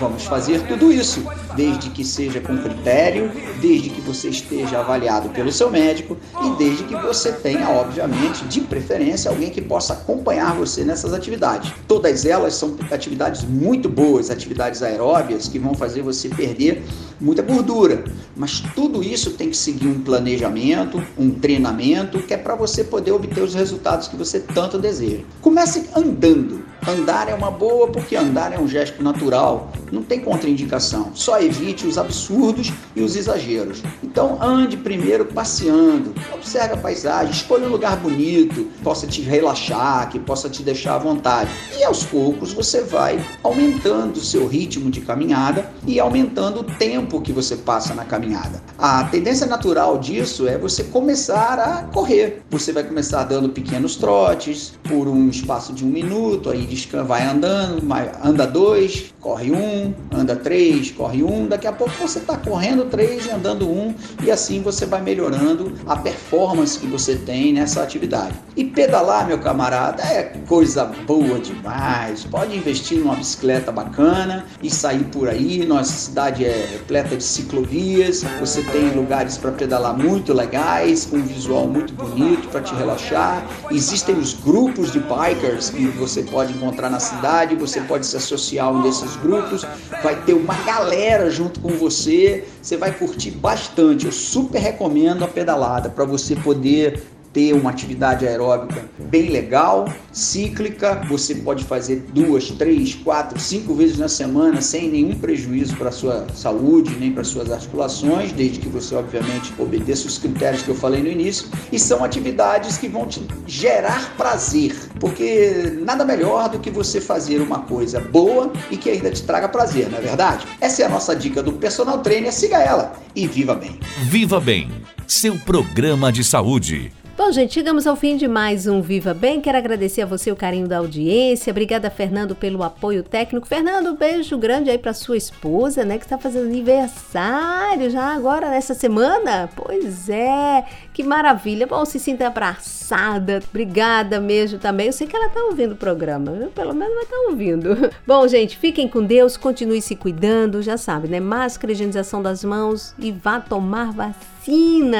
[0.00, 1.22] Vamos fazer tudo isso,
[1.54, 3.30] desde que seja com critério,
[3.60, 8.60] desde que você esteja avaliado pelo seu médico e desde que você tenha, obviamente, de
[8.60, 11.72] preferência, alguém que possa acompanhar você nessas atividades.
[11.86, 16.82] Todas elas são atividades muito boas, atividades aeróbias que vão fazer você perder
[17.20, 18.04] muita gordura,
[18.36, 23.12] mas tudo isso tem que seguir um planejamento, um treinamento, que é para você poder
[23.12, 25.22] obter os resultados que você tanto deseja.
[25.40, 26.71] Comece andando.
[26.86, 31.12] Andar é uma boa porque andar é um gesto natural, não tem contraindicação.
[31.14, 33.82] Só evite os absurdos e os exageros.
[34.02, 40.10] Então ande primeiro passeando, observe a paisagem, escolha um lugar bonito, que possa te relaxar,
[40.10, 41.50] que possa te deixar à vontade.
[41.78, 47.20] E aos poucos você vai aumentando o seu ritmo de caminhada e aumentando o tempo
[47.20, 48.60] que você passa na caminhada.
[48.76, 52.42] A tendência natural disso é você começar a correr.
[52.50, 56.71] Você vai começar dando pequenos trotes por um espaço de um minuto, aí
[57.06, 57.82] vai andando,
[58.22, 63.26] anda dois, corre um, anda três, corre um, daqui a pouco você está correndo três
[63.26, 68.34] e andando um, e assim você vai melhorando a performance que você tem nessa atividade.
[68.56, 72.24] E pedalar, meu camarada, é coisa boa demais.
[72.24, 75.64] Pode investir numa bicicleta bacana e sair por aí.
[75.64, 81.22] Nossa cidade é repleta de ciclovias, você tem lugares para pedalar muito legais, com um
[81.22, 83.46] visual muito bonito para te relaxar.
[83.70, 88.68] Existem os grupos de bikers que você pode encontrar na cidade, você pode se associar
[88.68, 89.66] a um desses grupos,
[90.02, 94.06] vai ter uma galera junto com você, você vai curtir bastante.
[94.06, 97.02] Eu super recomendo a pedalada para você poder
[97.32, 101.02] ter uma atividade aeróbica bem legal, cíclica.
[101.08, 105.92] Você pode fazer duas, três, quatro, cinco vezes na semana sem nenhum prejuízo para a
[105.92, 110.74] sua saúde, nem para suas articulações, desde que você, obviamente, obedeça os critérios que eu
[110.74, 111.48] falei no início.
[111.70, 117.40] E são atividades que vão te gerar prazer, porque nada melhor do que você fazer
[117.40, 120.46] uma coisa boa e que ainda te traga prazer, não é verdade?
[120.60, 122.32] Essa é a nossa dica do personal trainer.
[122.32, 123.78] Siga ela e viva bem.
[124.02, 124.68] Viva Bem,
[125.06, 126.90] seu programa de saúde.
[127.14, 129.38] Bom, gente, chegamos ao fim de mais um Viva Bem.
[129.38, 131.50] Quero agradecer a você o carinho da audiência.
[131.50, 133.46] Obrigada, Fernando, pelo apoio técnico.
[133.46, 138.72] Fernando, beijo grande aí para sua esposa, né, que está fazendo aniversário já agora nessa
[138.72, 139.50] semana.
[139.54, 141.66] Pois é, que maravilha.
[141.66, 143.40] Bom, se sinta abraçada.
[143.48, 144.86] Obrigada mesmo também.
[144.86, 147.90] Eu sei que ela está ouvindo o programa, pelo menos vai estar tá ouvindo.
[148.06, 151.20] Bom, gente, fiquem com Deus, continue se cuidando, já sabe, né?
[151.20, 154.32] Máscara, higienização das mãos e vá tomar vacina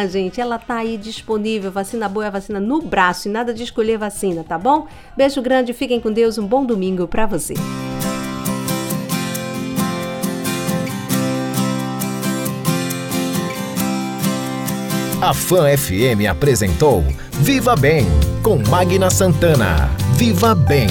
[0.09, 0.41] gente.
[0.41, 1.71] Ela tá aí disponível.
[1.71, 4.87] Vacina boa é vacina no braço e nada de escolher vacina, tá bom?
[5.17, 6.39] Beijo grande, fiquem com Deus.
[6.39, 7.55] Um bom domingo para você.
[15.23, 17.05] A Fan FM apresentou
[17.43, 18.05] Viva Bem
[18.43, 19.89] com Magna Santana.
[20.17, 20.89] Viva Bem.